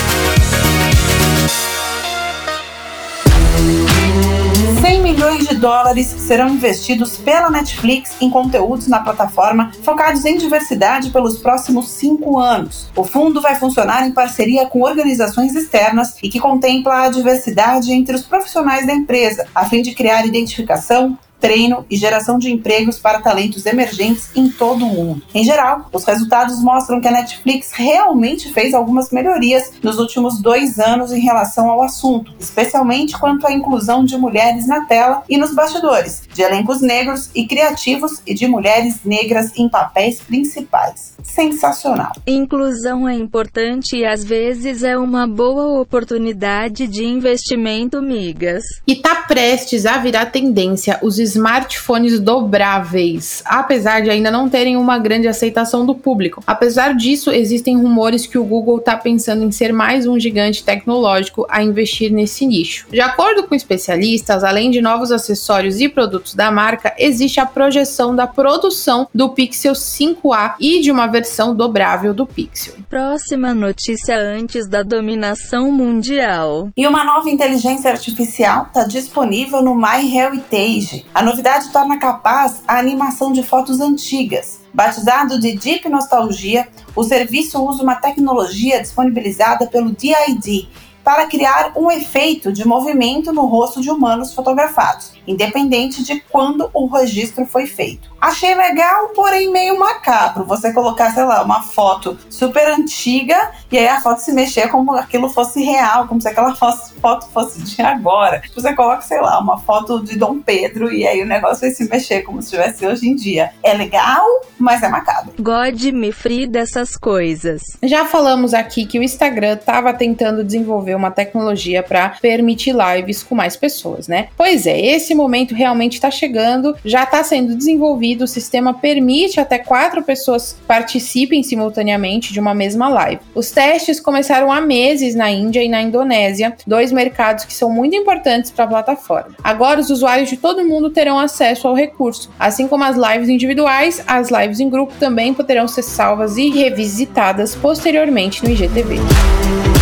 100 4.82 5.02
milhões 5.02 5.48
de 5.48 5.56
dólares 5.56 6.08
serão 6.08 6.50
investidos 6.50 7.18
pela 7.18 7.50
Netflix 7.50 8.16
em 8.20 8.30
conteúdos 8.30 8.88
na 8.88 9.00
plataforma 9.00 9.72
focados 9.82 10.26
em 10.26 10.38
diversidade 10.38 11.10
pelos 11.10 11.38
próximos 11.38 11.90
cinco 11.90 12.38
anos. 12.38 12.90
O 12.96 13.04
fundo 13.04 13.40
vai 13.40 13.56
funcionar 13.56 14.06
em 14.06 14.12
parceria 14.12 14.66
com 14.66 14.82
organizações 14.82 15.56
externas 15.56 16.18
e 16.22 16.30
que 16.30 16.40
contempla 16.40 17.04
a 17.04 17.10
diversidade 17.10 17.94
entre 17.94 18.16
os 18.16 18.24
profissionais 18.24 18.86
da 18.86 18.94
empresa, 18.94 19.48
a 19.56 19.66
fim 19.66 19.82
de 19.82 19.94
criar 19.94 20.26
identificação, 20.26 21.18
treino 21.44 21.86
e 21.90 21.98
geração 21.98 22.40
de 22.40 22.50
empregos 22.50 22.98
para 22.98 23.20
talentos 23.20 23.66
emergentes 23.66 24.30
em 24.34 24.50
todo 24.50 24.86
o 24.86 24.88
mundo. 24.88 25.22
Em 25.36 25.44
geral, 25.44 25.90
os 25.92 26.06
resultados 26.06 26.64
mostram 26.64 27.02
que 27.02 27.08
a 27.10 27.12
Netflix 27.12 27.74
realmente 27.74 28.54
fez 28.54 28.74
algumas 28.74 29.12
melhorias 29.12 29.74
nos 29.84 30.00
últimos 30.00 30.42
dois 30.42 30.80
anos 30.80 31.12
em 31.12 31.20
relação 31.20 31.70
ao 31.70 31.84
assunto, 31.84 32.34
especialmente 32.40 33.20
quanto 33.20 33.46
à 33.46 33.52
inclusão 33.52 34.06
de 34.06 34.16
mulheres 34.16 34.68
na 34.68 34.86
tela 34.86 35.24
e 35.28 35.38
nos 35.38 35.54
bastidores, 35.54 36.22
de 36.34 36.42
elencos 36.42 36.80
negros 36.80 37.30
e 37.36 37.46
criativos 37.46 38.22
e 38.26 38.34
de 38.34 38.48
mulheres 38.48 39.00
negras 39.04 39.52
em 39.58 39.68
papéis 39.68 40.22
principais. 40.22 41.12
Sensacional. 41.24 42.12
Inclusão 42.26 43.08
é 43.08 43.16
importante 43.16 43.98
e 43.98 44.06
às 44.06 44.24
vezes 44.24 44.84
é 44.84 44.98
uma 44.98 45.28
boa 45.28 45.82
oportunidade 45.82 46.88
de 46.88 47.04
investimento, 47.04 48.02
migas. 48.02 48.64
E 48.88 48.96
tá 48.96 49.16
prestes 49.28 49.86
a 49.86 49.98
virar 49.98 50.28
tendência 50.28 51.00
os 51.02 51.18
smartphones 51.34 52.20
dobráveis, 52.20 53.42
apesar 53.46 54.02
de 54.02 54.10
ainda 54.10 54.30
não 54.30 54.50
terem 54.50 54.78
uma 54.78 54.98
grande 54.98 55.28
aceitação 55.28 55.86
do 55.86 55.96
público. 55.96 56.44
Apesar 56.46 56.94
disso, 56.94 57.32
existem 57.32 57.78
rumores 57.78 58.28
que 58.28 58.38
o 58.38 58.44
Google 58.44 58.78
está 58.78 58.96
pensando 58.96 59.44
em 59.44 59.52
ser 59.52 59.74
mais 59.74 60.06
um 60.06 60.20
gigante 60.20 60.64
tecnológico 60.64 61.46
a 61.50 61.64
investir 61.64 62.12
nesse 62.12 62.46
nicho. 62.46 62.88
De 62.92 63.02
acordo 63.02 63.44
com 63.44 63.56
especialistas, 63.56 64.44
além 64.44 64.70
de 64.70 64.82
novos 64.82 65.12
acessórios 65.12 65.82
e 65.82 65.90
produtos 65.90 66.36
da 66.36 66.52
marca, 66.52 66.94
existe 66.98 67.40
a 67.40 67.46
projeção 67.46 68.16
da 68.16 68.28
produção 68.28 69.08
do 69.14 69.30
Pixel 69.30 69.74
5a 69.74 70.56
e 70.60 70.82
de 70.82 70.92
uma 70.92 71.08
versão 71.08 71.56
dobrável 71.56 72.14
do 72.14 72.26
Pixel. 72.26 72.76
Próxima 72.90 73.54
notícia 73.54 74.18
antes 74.18 74.68
da 74.68 74.84
dominação 74.84 75.72
mundial. 75.72 76.70
E 76.78 76.86
uma 76.86 77.04
nova 77.04 77.30
inteligência 77.30 77.90
artificial 77.90 78.68
está 78.68 78.84
disponível 78.84 79.62
no 79.62 79.76
MyHeritage. 79.76 81.06
A 81.14 81.23
novidade 81.24 81.70
torna 81.72 81.98
capaz 81.98 82.62
a 82.68 82.78
animação 82.78 83.32
de 83.32 83.44
fotos 83.44 83.80
antigas. 83.80 84.62
Batizado 84.74 85.40
de 85.40 85.56
Deep 85.56 85.88
Nostalgia, 85.88 86.68
o 86.96 87.04
serviço 87.04 87.64
usa 87.64 87.84
uma 87.84 87.96
tecnologia 87.96 88.82
disponibilizada 88.82 89.68
pelo 89.68 89.92
DID 89.92 90.68
para 91.04 91.28
criar 91.28 91.74
um 91.76 91.92
efeito 91.92 92.52
de 92.52 92.66
movimento 92.66 93.32
no 93.32 93.46
rosto 93.46 93.82
de 93.82 93.92
humanos 93.92 94.34
fotografados, 94.34 95.13
independente 95.28 96.04
de 96.04 96.20
quando 96.30 96.70
o 96.74 96.88
registro 96.88 97.46
foi 97.46 97.66
feito. 97.66 98.14
Achei 98.20 98.56
legal, 98.56 99.10
porém 99.10 99.52
meio 99.52 99.78
macabro. 99.78 100.46
Você 100.46 100.72
colocar, 100.72 101.12
sei 101.12 101.26
lá, 101.26 101.44
uma 101.44 101.62
foto 101.62 102.18
super 102.30 102.70
antiga 102.70 103.52
e 103.70 103.78
aí 103.78 103.88
a 103.88 104.00
foto 104.00 104.20
se 104.20 104.32
mexer 104.32 104.70
como 104.70 104.94
aquilo 104.94 105.28
fosse 105.28 105.62
real, 105.62 106.08
como 106.08 106.22
se 106.22 106.30
aquela 106.30 106.56
foto 106.56 107.28
fosse 107.34 107.62
de 107.62 107.82
agora. 107.82 108.42
Você 108.56 108.74
coloca, 108.74 109.02
sei 109.02 109.20
lá, 109.20 109.40
uma 109.40 109.58
foto 109.58 110.02
de 110.02 110.18
Dom 110.18 110.40
Pedro 110.40 110.92
e 110.92 111.06
aí 111.06 111.22
o 111.22 111.26
negócio 111.26 111.62
vai 111.62 111.72
se 111.72 111.90
mexer 111.90 112.22
como 112.22 112.42
se 112.42 112.56
estivesse 112.56 112.86
hoje 112.86 113.10
em 113.10 113.16
dia. 113.16 113.52
É 113.62 113.74
legal, 113.74 114.26
mas 114.58 114.82
é 114.82 114.88
macabro. 114.88 115.34
God 115.40 115.82
me 115.92 116.14
free 116.14 116.48
dessas 116.48 116.96
coisas. 116.96 117.62
Já 117.84 118.06
falamos 118.06 118.54
aqui 118.54 118.86
que 118.86 118.98
o 118.98 119.04
Instagram 119.04 119.56
estava 119.56 119.94
tentando 119.94 120.46
desenvolver 120.46 120.96
uma 120.96 121.12
tecnologia 121.12 121.84
para 121.84 122.10
permitir 122.22 122.74
lives 122.74 123.22
com 123.22 123.36
mais 123.36 123.58
pessoas, 123.58 124.08
né? 124.08 124.30
Pois 124.38 124.66
é, 124.66 124.80
esse 124.80 125.13
momento 125.16 125.54
realmente 125.54 125.94
está 125.94 126.12
chegando, 126.12 126.76
já 126.84 127.04
está 127.04 127.24
sendo 127.24 127.56
desenvolvido 127.56 128.24
o 128.24 128.28
sistema 128.28 128.74
permite 128.74 129.40
até 129.40 129.58
quatro 129.58 130.04
pessoas 130.04 130.58
participem 130.68 131.44
simultaneamente 131.44 132.34
de 132.34 132.40
uma 132.40 132.54
mesma 132.54 132.90
live. 132.90 133.22
Os 133.34 133.52
testes 133.52 134.00
começaram 134.00 134.52
há 134.52 134.62
meses 134.62 135.16
na 135.16 135.30
Índia 135.30 135.64
e 135.64 135.70
na 135.70 135.82
Indonésia, 135.82 136.56
dois 136.66 136.92
mercados 136.92 137.46
que 137.46 137.54
são 137.54 137.70
muito 137.70 137.96
importantes 137.96 138.52
para 138.52 138.66
a 138.66 138.68
plataforma. 138.68 139.36
Agora, 139.44 139.80
os 139.80 139.90
usuários 139.90 140.30
de 140.30 140.38
todo 140.38 140.66
mundo 140.66 140.90
terão 140.90 141.20
acesso 141.20 141.68
ao 141.68 141.76
recurso, 141.76 142.32
assim 142.40 142.68
como 142.68 142.84
as 142.84 142.96
lives 142.96 143.30
individuais, 143.30 144.04
as 144.08 144.30
lives 144.30 144.60
em 144.60 144.70
grupo 144.70 144.94
também 145.00 145.34
poderão 145.34 145.68
ser 145.68 145.84
salvas 145.84 146.38
e 146.38 146.50
revisitadas 146.50 147.56
posteriormente 147.56 148.44
no 148.44 148.50
IGTV. 148.50 149.73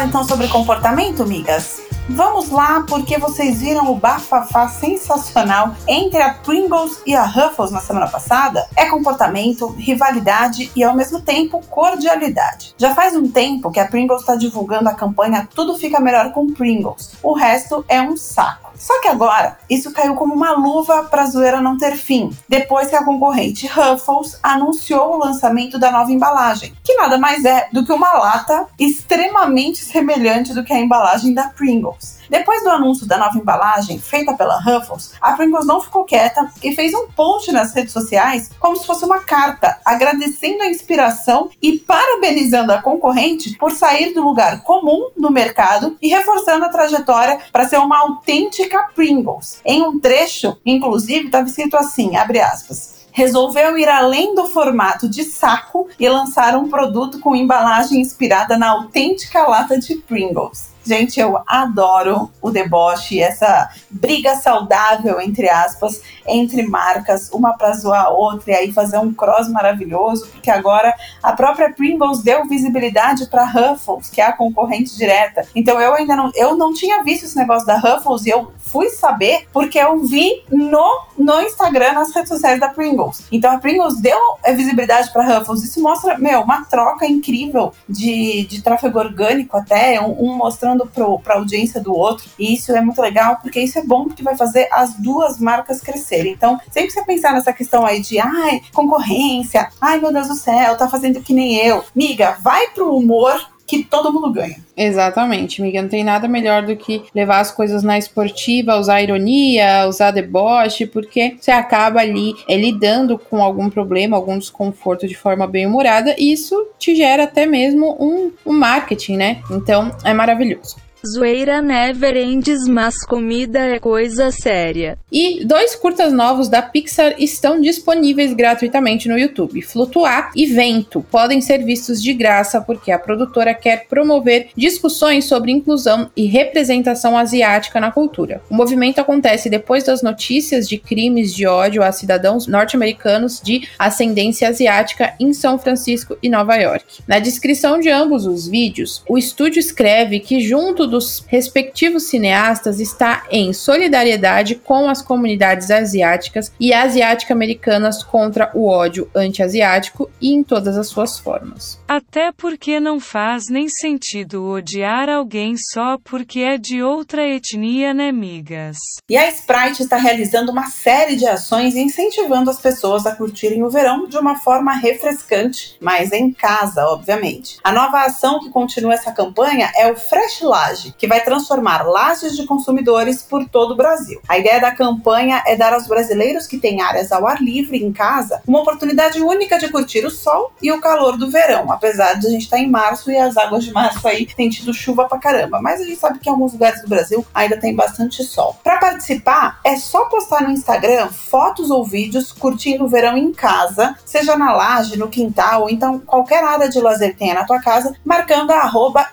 Falar 0.00 0.06
então 0.06 0.24
sobre 0.24 0.48
comportamento, 0.48 1.26
migas? 1.26 1.82
Vamos 2.12 2.50
lá, 2.50 2.84
porque 2.88 3.18
vocês 3.18 3.60
viram 3.60 3.92
o 3.92 3.94
bafafá 3.94 4.68
sensacional 4.68 5.76
entre 5.86 6.20
a 6.20 6.34
Pringles 6.34 7.00
e 7.06 7.14
a 7.14 7.24
Ruffles 7.24 7.70
na 7.70 7.78
semana 7.80 8.08
passada? 8.08 8.66
É 8.76 8.86
comportamento, 8.86 9.68
rivalidade 9.78 10.72
e 10.74 10.82
ao 10.82 10.96
mesmo 10.96 11.20
tempo 11.20 11.64
cordialidade. 11.70 12.74
Já 12.76 12.96
faz 12.96 13.14
um 13.14 13.30
tempo 13.30 13.70
que 13.70 13.78
a 13.78 13.86
Pringles 13.86 14.22
está 14.22 14.34
divulgando 14.34 14.88
a 14.88 14.94
campanha 14.94 15.48
Tudo 15.54 15.78
Fica 15.78 16.00
Melhor 16.00 16.32
com 16.32 16.52
Pringles. 16.52 17.12
O 17.22 17.32
resto 17.32 17.84
é 17.88 18.02
um 18.02 18.16
saco. 18.16 18.70
Só 18.80 18.98
que 19.02 19.08
agora, 19.08 19.58
isso 19.68 19.92
caiu 19.92 20.14
como 20.14 20.34
uma 20.34 20.52
luva 20.52 21.04
para 21.04 21.22
a 21.22 21.26
zoeira 21.26 21.60
não 21.60 21.76
ter 21.76 21.96
fim, 21.96 22.30
depois 22.48 22.88
que 22.88 22.96
a 22.96 23.04
concorrente 23.04 23.66
Ruffles 23.66 24.38
anunciou 24.42 25.12
o 25.12 25.18
lançamento 25.18 25.78
da 25.78 25.90
nova 25.90 26.10
embalagem, 26.10 26.74
que 26.82 26.94
nada 26.94 27.18
mais 27.18 27.44
é 27.44 27.68
do 27.70 27.84
que 27.84 27.92
uma 27.92 28.14
lata 28.14 28.66
extremamente 28.78 29.84
semelhante 29.84 30.54
do 30.54 30.64
que 30.64 30.72
a 30.72 30.80
embalagem 30.80 31.34
da 31.34 31.48
Pringles. 31.48 31.99
Depois 32.28 32.62
do 32.62 32.70
anúncio 32.70 33.06
da 33.06 33.18
nova 33.18 33.36
embalagem, 33.36 33.98
feita 33.98 34.34
pela 34.34 34.60
Ruffles, 34.60 35.12
a 35.20 35.32
Pringles 35.32 35.66
não 35.66 35.80
ficou 35.80 36.04
quieta 36.04 36.50
e 36.62 36.74
fez 36.74 36.94
um 36.94 37.08
post 37.08 37.50
nas 37.50 37.74
redes 37.74 37.92
sociais 37.92 38.50
como 38.58 38.76
se 38.76 38.86
fosse 38.86 39.04
uma 39.04 39.20
carta, 39.20 39.78
agradecendo 39.84 40.62
a 40.62 40.68
inspiração 40.68 41.50
e 41.60 41.78
parabenizando 41.78 42.72
a 42.72 42.80
concorrente 42.80 43.56
por 43.56 43.72
sair 43.72 44.14
do 44.14 44.22
lugar 44.22 44.62
comum 44.62 45.10
no 45.16 45.30
mercado 45.30 45.96
e 46.00 46.08
reforçando 46.08 46.64
a 46.64 46.68
trajetória 46.68 47.38
para 47.50 47.68
ser 47.68 47.78
uma 47.78 47.98
autêntica 47.98 48.88
Pringles. 48.94 49.60
Em 49.64 49.82
um 49.82 49.98
trecho, 49.98 50.56
inclusive, 50.64 51.26
estava 51.26 51.48
escrito 51.48 51.76
assim, 51.76 52.16
abre 52.16 52.40
aspas, 52.40 53.00
resolveu 53.12 53.76
ir 53.76 53.88
além 53.88 54.34
do 54.34 54.46
formato 54.46 55.08
de 55.08 55.24
saco 55.24 55.88
e 55.98 56.08
lançar 56.08 56.56
um 56.56 56.68
produto 56.68 57.18
com 57.18 57.34
embalagem 57.34 58.00
inspirada 58.00 58.56
na 58.56 58.70
autêntica 58.70 59.42
lata 59.46 59.78
de 59.78 59.96
Pringles. 59.96 60.69
Gente, 60.90 61.20
eu 61.20 61.40
adoro 61.46 62.32
o 62.42 62.50
deboche, 62.50 63.20
essa 63.20 63.70
briga 63.88 64.34
saudável, 64.34 65.20
entre 65.20 65.48
aspas, 65.48 66.02
entre 66.26 66.64
marcas, 66.64 67.30
uma 67.32 67.56
para 67.56 67.72
zoar 67.74 68.06
a 68.06 68.08
outra 68.08 68.50
e 68.50 68.54
aí 68.56 68.72
fazer 68.72 68.98
um 68.98 69.14
cross 69.14 69.48
maravilhoso, 69.48 70.26
porque 70.26 70.50
agora 70.50 70.92
a 71.22 71.32
própria 71.32 71.72
Pringles 71.72 72.24
deu 72.24 72.44
visibilidade 72.48 73.26
para 73.26 73.44
Ruffles, 73.44 74.10
que 74.10 74.20
é 74.20 74.24
a 74.26 74.32
concorrente 74.32 74.96
direta. 74.96 75.46
Então 75.54 75.80
eu 75.80 75.94
ainda 75.94 76.16
não, 76.16 76.32
eu 76.34 76.56
não 76.56 76.74
tinha 76.74 77.04
visto 77.04 77.24
esse 77.24 77.36
negócio 77.36 77.68
da 77.68 77.78
Ruffles 77.78 78.26
e 78.26 78.30
eu 78.30 78.50
fui 78.58 78.88
saber 78.90 79.46
porque 79.52 79.78
eu 79.78 80.04
vi 80.04 80.42
no, 80.50 81.06
no 81.16 81.40
Instagram, 81.40 81.92
nas 81.92 82.12
redes 82.12 82.30
sociais 82.30 82.58
da 82.58 82.68
Pringles. 82.68 83.22
Então 83.30 83.52
a 83.52 83.58
Pringles 83.58 84.00
deu 84.00 84.18
visibilidade 84.56 85.12
para 85.12 85.38
Ruffles. 85.38 85.62
Isso 85.62 85.80
mostra, 85.80 86.18
meu, 86.18 86.40
uma 86.40 86.64
troca 86.64 87.06
incrível 87.06 87.72
de, 87.88 88.44
de 88.46 88.60
tráfego 88.60 88.98
orgânico 88.98 89.56
até, 89.56 90.00
um, 90.00 90.30
um 90.30 90.36
mostrando 90.36 90.79
mostrando 90.84 91.18
para 91.18 91.34
a 91.34 91.38
audiência 91.38 91.80
do 91.80 91.94
outro. 91.94 92.28
E 92.38 92.54
isso 92.54 92.72
é 92.72 92.80
muito 92.80 93.00
legal, 93.00 93.38
porque 93.42 93.60
isso 93.60 93.78
é 93.78 93.84
bom 93.84 94.04
porque 94.04 94.22
vai 94.22 94.36
fazer 94.36 94.68
as 94.72 94.94
duas 94.94 95.38
marcas 95.38 95.80
crescerem. 95.80 96.32
Então, 96.32 96.60
sempre 96.70 96.90
você 96.90 97.04
pensar 97.04 97.32
nessa 97.32 97.52
questão 97.52 97.84
aí 97.84 98.00
de 98.00 98.18
ai, 98.18 98.62
concorrência, 98.72 99.68
ai 99.80 100.00
meu 100.00 100.12
Deus 100.12 100.28
do 100.28 100.34
céu, 100.34 100.76
tá 100.76 100.88
fazendo 100.88 101.20
que 101.20 101.32
nem 101.32 101.56
eu. 101.56 101.84
Miga, 101.94 102.36
vai 102.42 102.68
pro 102.68 102.94
humor 102.94 103.40
que 103.70 103.84
todo 103.84 104.12
mundo 104.12 104.32
ganha. 104.32 104.56
Exatamente, 104.76 105.62
Miguel. 105.62 105.82
Não 105.82 105.88
tem 105.88 106.02
nada 106.02 106.26
melhor 106.26 106.62
do 106.66 106.74
que 106.74 107.04
levar 107.14 107.38
as 107.38 107.52
coisas 107.52 107.84
na 107.84 107.96
esportiva, 107.96 108.76
usar 108.76 109.00
ironia, 109.00 109.86
usar 109.88 110.10
deboche, 110.10 110.86
porque 110.86 111.36
você 111.38 111.52
acaba 111.52 112.00
ali 112.00 112.34
é, 112.48 112.56
lidando 112.56 113.16
com 113.16 113.40
algum 113.40 113.70
problema, 113.70 114.16
algum 114.16 114.36
desconforto 114.36 115.06
de 115.06 115.16
forma 115.16 115.46
bem 115.46 115.66
humorada, 115.66 116.16
e 116.18 116.32
isso 116.32 116.56
te 116.78 116.96
gera 116.96 117.24
até 117.24 117.46
mesmo 117.46 117.96
um, 118.00 118.32
um 118.44 118.52
marketing, 118.52 119.16
né? 119.16 119.42
Então 119.50 119.94
é 120.04 120.12
maravilhoso. 120.12 120.76
Zoeira 121.06 121.62
never 121.62 122.14
ends, 122.16 122.68
mas 122.68 122.94
comida 123.06 123.58
é 123.58 123.78
coisa 123.78 124.30
séria. 124.30 124.98
E 125.10 125.44
dois 125.44 125.74
curtas 125.74 126.12
novos 126.12 126.48
da 126.48 126.60
Pixar 126.60 127.14
estão 127.18 127.58
disponíveis 127.60 128.34
gratuitamente 128.34 129.08
no 129.08 129.18
YouTube. 129.18 129.62
Flutuar 129.62 130.30
e 130.36 130.44
Vento 130.46 131.04
podem 131.10 131.40
ser 131.40 131.64
vistos 131.64 132.02
de 132.02 132.12
graça 132.12 132.60
porque 132.60 132.92
a 132.92 132.98
produtora 132.98 133.54
quer 133.54 133.86
promover 133.88 134.48
discussões 134.54 135.24
sobre 135.24 135.50
inclusão 135.50 136.10
e 136.14 136.26
representação 136.26 137.16
asiática 137.16 137.80
na 137.80 137.90
cultura. 137.90 138.42
O 138.50 138.54
movimento 138.54 139.00
acontece 139.00 139.48
depois 139.48 139.84
das 139.84 140.02
notícias 140.02 140.68
de 140.68 140.76
crimes 140.76 141.34
de 141.34 141.46
ódio 141.46 141.82
a 141.82 141.92
cidadãos 141.92 142.46
norte-americanos 142.46 143.40
de 143.40 143.66
ascendência 143.78 144.48
asiática 144.48 145.14
em 145.18 145.32
São 145.32 145.58
Francisco 145.58 146.18
e 146.22 146.28
Nova 146.28 146.56
York. 146.56 146.84
Na 147.08 147.18
descrição 147.18 147.80
de 147.80 147.88
ambos 147.88 148.26
os 148.26 148.46
vídeos, 148.46 149.02
o 149.08 149.16
estúdio 149.16 149.60
escreve 149.60 150.20
que 150.20 150.40
junto 150.40 150.89
dos 150.90 151.24
respectivos 151.26 152.04
cineastas 152.04 152.80
está 152.80 153.24
em 153.30 153.52
solidariedade 153.52 154.56
com 154.56 154.88
as 154.90 155.00
comunidades 155.00 155.70
asiáticas 155.70 156.52
e 156.58 156.74
asiático-americanas 156.74 158.02
contra 158.02 158.50
o 158.54 158.66
ódio 158.66 159.08
anti-asiático 159.14 160.10
e 160.20 160.32
em 160.32 160.42
todas 160.42 160.76
as 160.76 160.88
suas 160.88 161.18
formas. 161.18 161.80
Até 161.88 162.32
porque 162.32 162.80
não 162.80 163.00
faz 163.00 163.48
nem 163.48 163.68
sentido 163.68 164.44
odiar 164.44 165.08
alguém 165.08 165.54
só 165.56 165.96
porque 166.04 166.40
é 166.40 166.58
de 166.58 166.82
outra 166.82 167.26
etnia, 167.26 167.94
né, 167.94 168.10
migas? 168.12 168.76
E 169.08 169.16
a 169.16 169.28
Sprite 169.28 169.82
está 169.82 169.96
realizando 169.96 170.50
uma 170.50 170.66
série 170.66 171.16
de 171.16 171.26
ações 171.26 171.76
incentivando 171.76 172.50
as 172.50 172.60
pessoas 172.60 173.06
a 173.06 173.14
curtirem 173.14 173.62
o 173.62 173.70
verão 173.70 174.08
de 174.08 174.18
uma 174.18 174.36
forma 174.36 174.72
refrescante, 174.74 175.76
mas 175.80 176.12
em 176.12 176.32
casa, 176.32 176.84
obviamente. 176.86 177.58
A 177.62 177.72
nova 177.72 178.02
ação 178.02 178.40
que 178.40 178.50
continua 178.50 178.94
essa 178.94 179.12
campanha 179.12 179.70
é 179.76 179.90
o 179.90 179.96
Fresh 179.96 180.40
Laje 180.40 180.79
Que 180.98 181.06
vai 181.06 181.22
transformar 181.22 181.82
lajes 181.82 182.36
de 182.36 182.44
consumidores 182.46 183.22
por 183.22 183.48
todo 183.48 183.72
o 183.72 183.76
Brasil. 183.76 184.20
A 184.28 184.38
ideia 184.38 184.60
da 184.60 184.72
campanha 184.72 185.42
é 185.46 185.56
dar 185.56 185.72
aos 185.72 185.86
brasileiros 185.86 186.46
que 186.46 186.58
têm 186.58 186.80
áreas 186.80 187.12
ao 187.12 187.26
ar 187.26 187.42
livre 187.42 187.82
em 187.82 187.92
casa 187.92 188.42
uma 188.46 188.60
oportunidade 188.60 189.20
única 189.20 189.58
de 189.58 189.68
curtir 189.68 190.04
o 190.04 190.10
sol 190.10 190.52
e 190.60 190.72
o 190.72 190.80
calor 190.80 191.16
do 191.16 191.30
verão, 191.30 191.70
apesar 191.70 192.14
de 192.14 192.26
a 192.26 192.30
gente 192.30 192.42
estar 192.42 192.58
em 192.58 192.68
março 192.68 193.10
e 193.10 193.16
as 193.16 193.36
águas 193.36 193.64
de 193.64 193.72
março 193.72 194.06
aí 194.06 194.26
têm 194.26 194.48
tido 194.48 194.72
chuva 194.72 195.06
pra 195.08 195.18
caramba, 195.18 195.60
mas 195.60 195.80
a 195.80 195.84
gente 195.84 195.98
sabe 195.98 196.18
que 196.18 196.28
em 196.28 196.32
alguns 196.32 196.52
lugares 196.52 196.82
do 196.82 196.88
Brasil 196.88 197.24
ainda 197.34 197.56
tem 197.56 197.74
bastante 197.74 198.22
sol. 198.24 198.58
Para 198.62 198.78
participar, 198.78 199.60
é 199.64 199.76
só 199.76 200.06
postar 200.06 200.42
no 200.42 200.50
Instagram 200.50 201.08
fotos 201.08 201.70
ou 201.70 201.84
vídeos 201.84 202.32
curtindo 202.32 202.84
o 202.84 202.88
verão 202.88 203.16
em 203.16 203.32
casa, 203.32 203.96
seja 204.04 204.36
na 204.36 204.52
laje, 204.52 204.98
no 204.98 205.08
quintal, 205.08 205.62
ou 205.62 205.70
então 205.70 205.98
qualquer 205.98 206.42
área 206.42 206.68
de 206.68 206.80
lazer 206.80 207.16
tenha 207.16 207.34
na 207.34 207.44
tua 207.44 207.60
casa, 207.60 207.94
marcando 208.04 208.50
a 208.50 208.60
arroba 208.60 209.08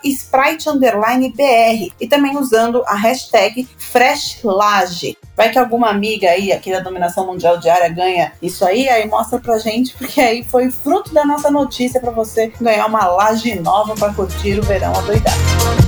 E 2.00 2.08
também 2.08 2.36
usando 2.36 2.82
a 2.86 2.94
hashtag 2.94 3.68
FreshLage. 3.76 5.16
Vai 5.36 5.50
que 5.50 5.58
alguma 5.58 5.88
amiga 5.88 6.28
aí 6.28 6.52
aqui 6.52 6.70
da 6.70 6.80
Dominação 6.80 7.26
Mundial 7.26 7.58
Diária 7.58 7.88
ganha 7.88 8.32
isso 8.42 8.64
aí, 8.64 8.88
aí 8.88 9.06
mostra 9.08 9.38
pra 9.38 9.58
gente, 9.58 9.94
porque 9.96 10.20
aí 10.20 10.44
foi 10.44 10.70
fruto 10.70 11.12
da 11.14 11.24
nossa 11.24 11.50
notícia 11.50 12.00
para 12.00 12.10
você 12.10 12.52
ganhar 12.60 12.86
uma 12.86 13.06
laje 13.06 13.58
nova 13.60 13.94
para 13.94 14.12
curtir 14.12 14.58
o 14.58 14.62
verão 14.62 14.94
adoidado. 14.94 15.87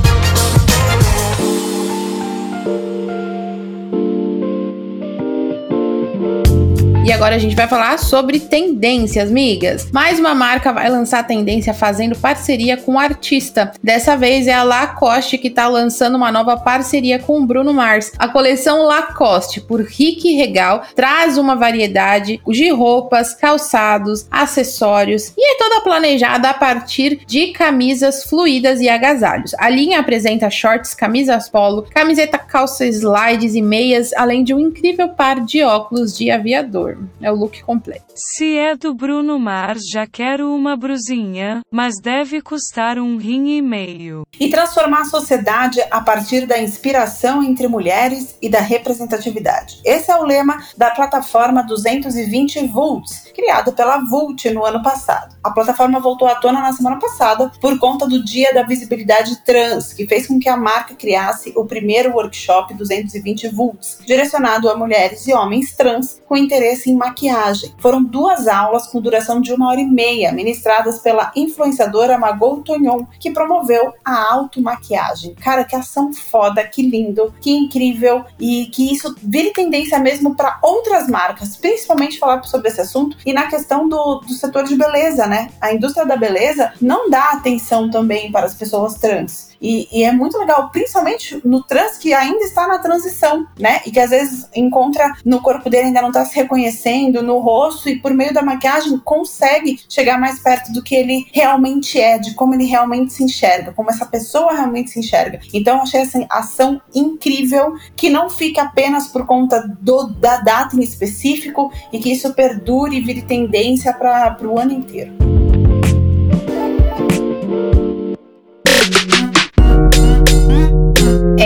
E 7.11 7.13
agora 7.13 7.35
a 7.35 7.39
gente 7.41 7.57
vai 7.57 7.67
falar 7.67 7.99
sobre 7.99 8.39
tendências, 8.39 9.33
migas. 9.33 9.91
Mais 9.91 10.21
uma 10.21 10.33
marca 10.33 10.73
vai 10.73 10.89
lançar 10.89 11.27
tendência 11.27 11.75
fazendo 11.75 12.17
parceria 12.17 12.77
com 12.77 12.97
artista. 12.97 13.73
Dessa 13.83 14.17
vez 14.17 14.47
é 14.47 14.53
a 14.53 14.63
Lacoste 14.63 15.37
que 15.37 15.49
está 15.49 15.67
lançando 15.67 16.15
uma 16.15 16.31
nova 16.31 16.57
parceria 16.57 17.19
com 17.19 17.41
o 17.41 17.45
Bruno 17.45 17.75
Mars. 17.75 18.13
A 18.17 18.29
coleção 18.29 18.85
Lacoste 18.85 19.61
por 19.61 19.81
Rick 19.81 20.37
Regal 20.37 20.85
traz 20.95 21.37
uma 21.37 21.57
variedade 21.57 22.41
de 22.47 22.71
roupas, 22.71 23.35
calçados, 23.35 24.29
acessórios 24.31 25.33
e 25.37 25.55
é 25.55 25.59
toda 25.59 25.81
planejada 25.81 26.51
a 26.51 26.55
partir 26.55 27.23
de 27.27 27.49
camisas 27.49 28.23
fluídas 28.23 28.81
e 28.81 28.89
agasalhos. 28.89 29.53
A 29.59 29.69
linha 29.69 29.99
apresenta 29.99 30.49
shorts, 30.49 30.95
camisas 30.95 31.49
polo, 31.49 31.89
camiseta 31.91 32.39
calça 32.39 32.87
slides 32.87 33.57
e 33.57 33.61
meias, 33.63 34.13
além 34.13 34.45
de 34.45 34.55
um 34.55 34.61
incrível 34.61 35.09
par 35.09 35.41
de 35.41 35.61
óculos 35.65 36.17
de 36.17 36.31
aviador. 36.31 37.00
É 37.21 37.31
o 37.31 37.35
look 37.35 37.63
completo. 37.63 38.05
Se 38.15 38.57
é 38.57 38.77
do 38.77 38.95
Bruno 38.95 39.39
Mars, 39.39 39.83
já 39.91 40.07
quero 40.07 40.53
uma 40.55 40.77
brusinha, 40.77 41.61
mas 41.71 42.01
deve 42.01 42.41
custar 42.41 42.99
um 42.99 43.17
rim 43.17 43.57
e 43.57 43.63
meio. 43.63 44.27
E 44.39 44.49
transformar 44.49 45.03
a 45.03 45.05
sociedade 45.05 45.81
a 45.91 46.01
partir 46.01 46.47
da 46.47 46.61
inspiração 46.61 47.43
entre 47.43 47.69
mulheres 47.69 48.37
e 48.41 48.49
da 48.49 48.61
representatividade. 48.61 49.81
Esse 49.85 50.11
é 50.11 50.17
o 50.17 50.25
lema 50.25 50.59
da 50.77 50.91
plataforma 50.91 51.63
220 51.63 52.67
Volts, 52.67 53.30
criada 53.41 53.73
pela 53.73 53.99
Vult 54.01 54.51
no 54.51 54.67
ano 54.67 54.83
passado. 54.83 55.35
A 55.43 55.51
plataforma 55.51 55.99
voltou 55.99 56.29
à 56.29 56.35
tona 56.35 56.61
na 56.61 56.75
semana 56.75 56.99
passada 56.99 57.51
por 57.59 57.79
conta 57.79 58.07
do 58.07 58.23
Dia 58.23 58.53
da 58.53 58.63
Visibilidade 58.63 59.43
Trans, 59.45 59.95
que 59.95 60.07
fez 60.07 60.27
com 60.27 60.39
que 60.39 60.49
a 60.49 60.59
marca 60.59 60.95
criasse 60.95 61.51
o 61.57 61.65
primeiro 61.65 62.13
workshop 62.13 62.75
220 62.75 63.49
Volts, 63.49 63.99
direcionado 64.07 64.69
a 64.69 64.77
mulheres 64.77 65.27
e 65.27 65.33
homens 65.33 65.75
trans 65.75 66.21
com 66.29 66.37
interesse 66.37 66.91
em 66.91 66.95
maquiagem. 66.95 67.75
Foram 67.79 68.05
duas 68.05 68.47
aulas 68.47 68.87
com 68.89 69.01
duração 69.01 69.41
de 69.41 69.55
uma 69.55 69.71
hora 69.71 69.81
e 69.81 69.87
meia, 69.87 70.33
ministradas 70.33 70.99
pela 70.99 71.33
influenciadora 71.35 72.19
Margot 72.19 72.63
Tonhon, 72.63 73.07
que 73.19 73.31
promoveu 73.31 73.95
a 74.05 74.35
automaquiagem. 74.35 75.35
Cara, 75.37 75.65
que 75.65 75.75
ação 75.75 76.13
foda, 76.13 76.63
que 76.63 76.83
lindo, 76.83 77.33
que 77.41 77.51
incrível 77.51 78.23
e 78.39 78.67
que 78.67 78.93
isso 78.93 79.15
vire 79.23 79.51
tendência 79.53 79.99
mesmo 79.99 80.35
para 80.35 80.59
outras 80.63 81.09
marcas, 81.09 81.57
principalmente 81.57 82.19
falar 82.19 82.43
sobre 82.43 82.69
esse 82.69 82.83
assunto 82.83 83.17
e 83.31 83.33
na 83.33 83.47
questão 83.47 83.89
do, 83.89 84.17
do 84.17 84.33
setor 84.33 84.65
de 84.65 84.77
beleza, 84.77 85.27
né? 85.27 85.51
A 85.61 85.73
indústria 85.73 86.05
da 86.05 86.17
beleza 86.17 86.73
não 86.81 87.09
dá 87.09 87.31
atenção 87.31 87.89
também 87.89 88.31
para 88.33 88.47
as 88.47 88.55
pessoas 88.55 88.95
trans. 88.95 89.50
E, 89.61 89.89
e, 89.93 90.05
é 90.05 90.13
muito 90.13 90.39
legal, 90.39 90.71
principalmente 90.71 91.41
no 91.45 91.63
trans 91.63 91.99
que 91.99 92.15
ainda 92.15 92.45
está 92.45 92.67
na 92.67 92.79
transição, 92.79 93.47
né? 93.59 93.81
E 93.85 93.91
que 93.91 94.01
às 94.01 94.11
vezes 94.11 94.49
encontra 94.55 95.13
no 95.25 95.43
corpo 95.43 95.69
dele, 95.69 95.89
ainda 95.89 96.01
não 96.01 96.09
está 96.09 96.25
se 96.25 96.35
reconhecendo, 96.35 97.23
no 97.23 97.39
rosto, 97.39 97.89
e 97.89 97.99
por 97.99 98.13
meio 98.15 98.33
da 98.33 98.43
maquiagem 98.43 98.99
consegue 98.99 99.81
chegar 99.89 100.19
mais 100.19 100.41
perto 100.41 100.73
do 100.73 100.83
que 100.83 100.95
ele 100.95 101.27
realmente 101.33 102.01
é, 102.01 102.19
de 102.19 102.35
como 102.35 102.55
ele 102.55 102.65
realmente 102.65 103.13
se 103.13 103.23
enxerga, 103.23 103.73
como 103.73 103.91
essa 103.91 104.07
pessoa 104.07 104.53
realmente 104.53 104.91
se 104.91 104.99
enxerga. 104.99 105.41
Então 105.53 105.83
achei 105.83 106.01
essa 106.01 106.25
ação 106.31 106.81
incrível, 106.95 107.75
que 107.95 108.09
não 108.09 108.31
fica 108.31 108.63
apenas 108.63 109.09
por 109.09 109.27
conta 109.27 109.61
do, 109.81 110.07
da 110.07 110.39
data 110.39 110.77
em 110.77 110.81
específico 110.81 111.71
e 111.93 111.99
que 111.99 112.13
isso 112.13 112.33
perdure 112.35 112.97
e 112.97 113.01
vire 113.01 113.23
tendência 113.23 113.93
para 113.93 114.37
o 114.43 114.59
ano 114.59 114.73
inteiro. 114.73 115.30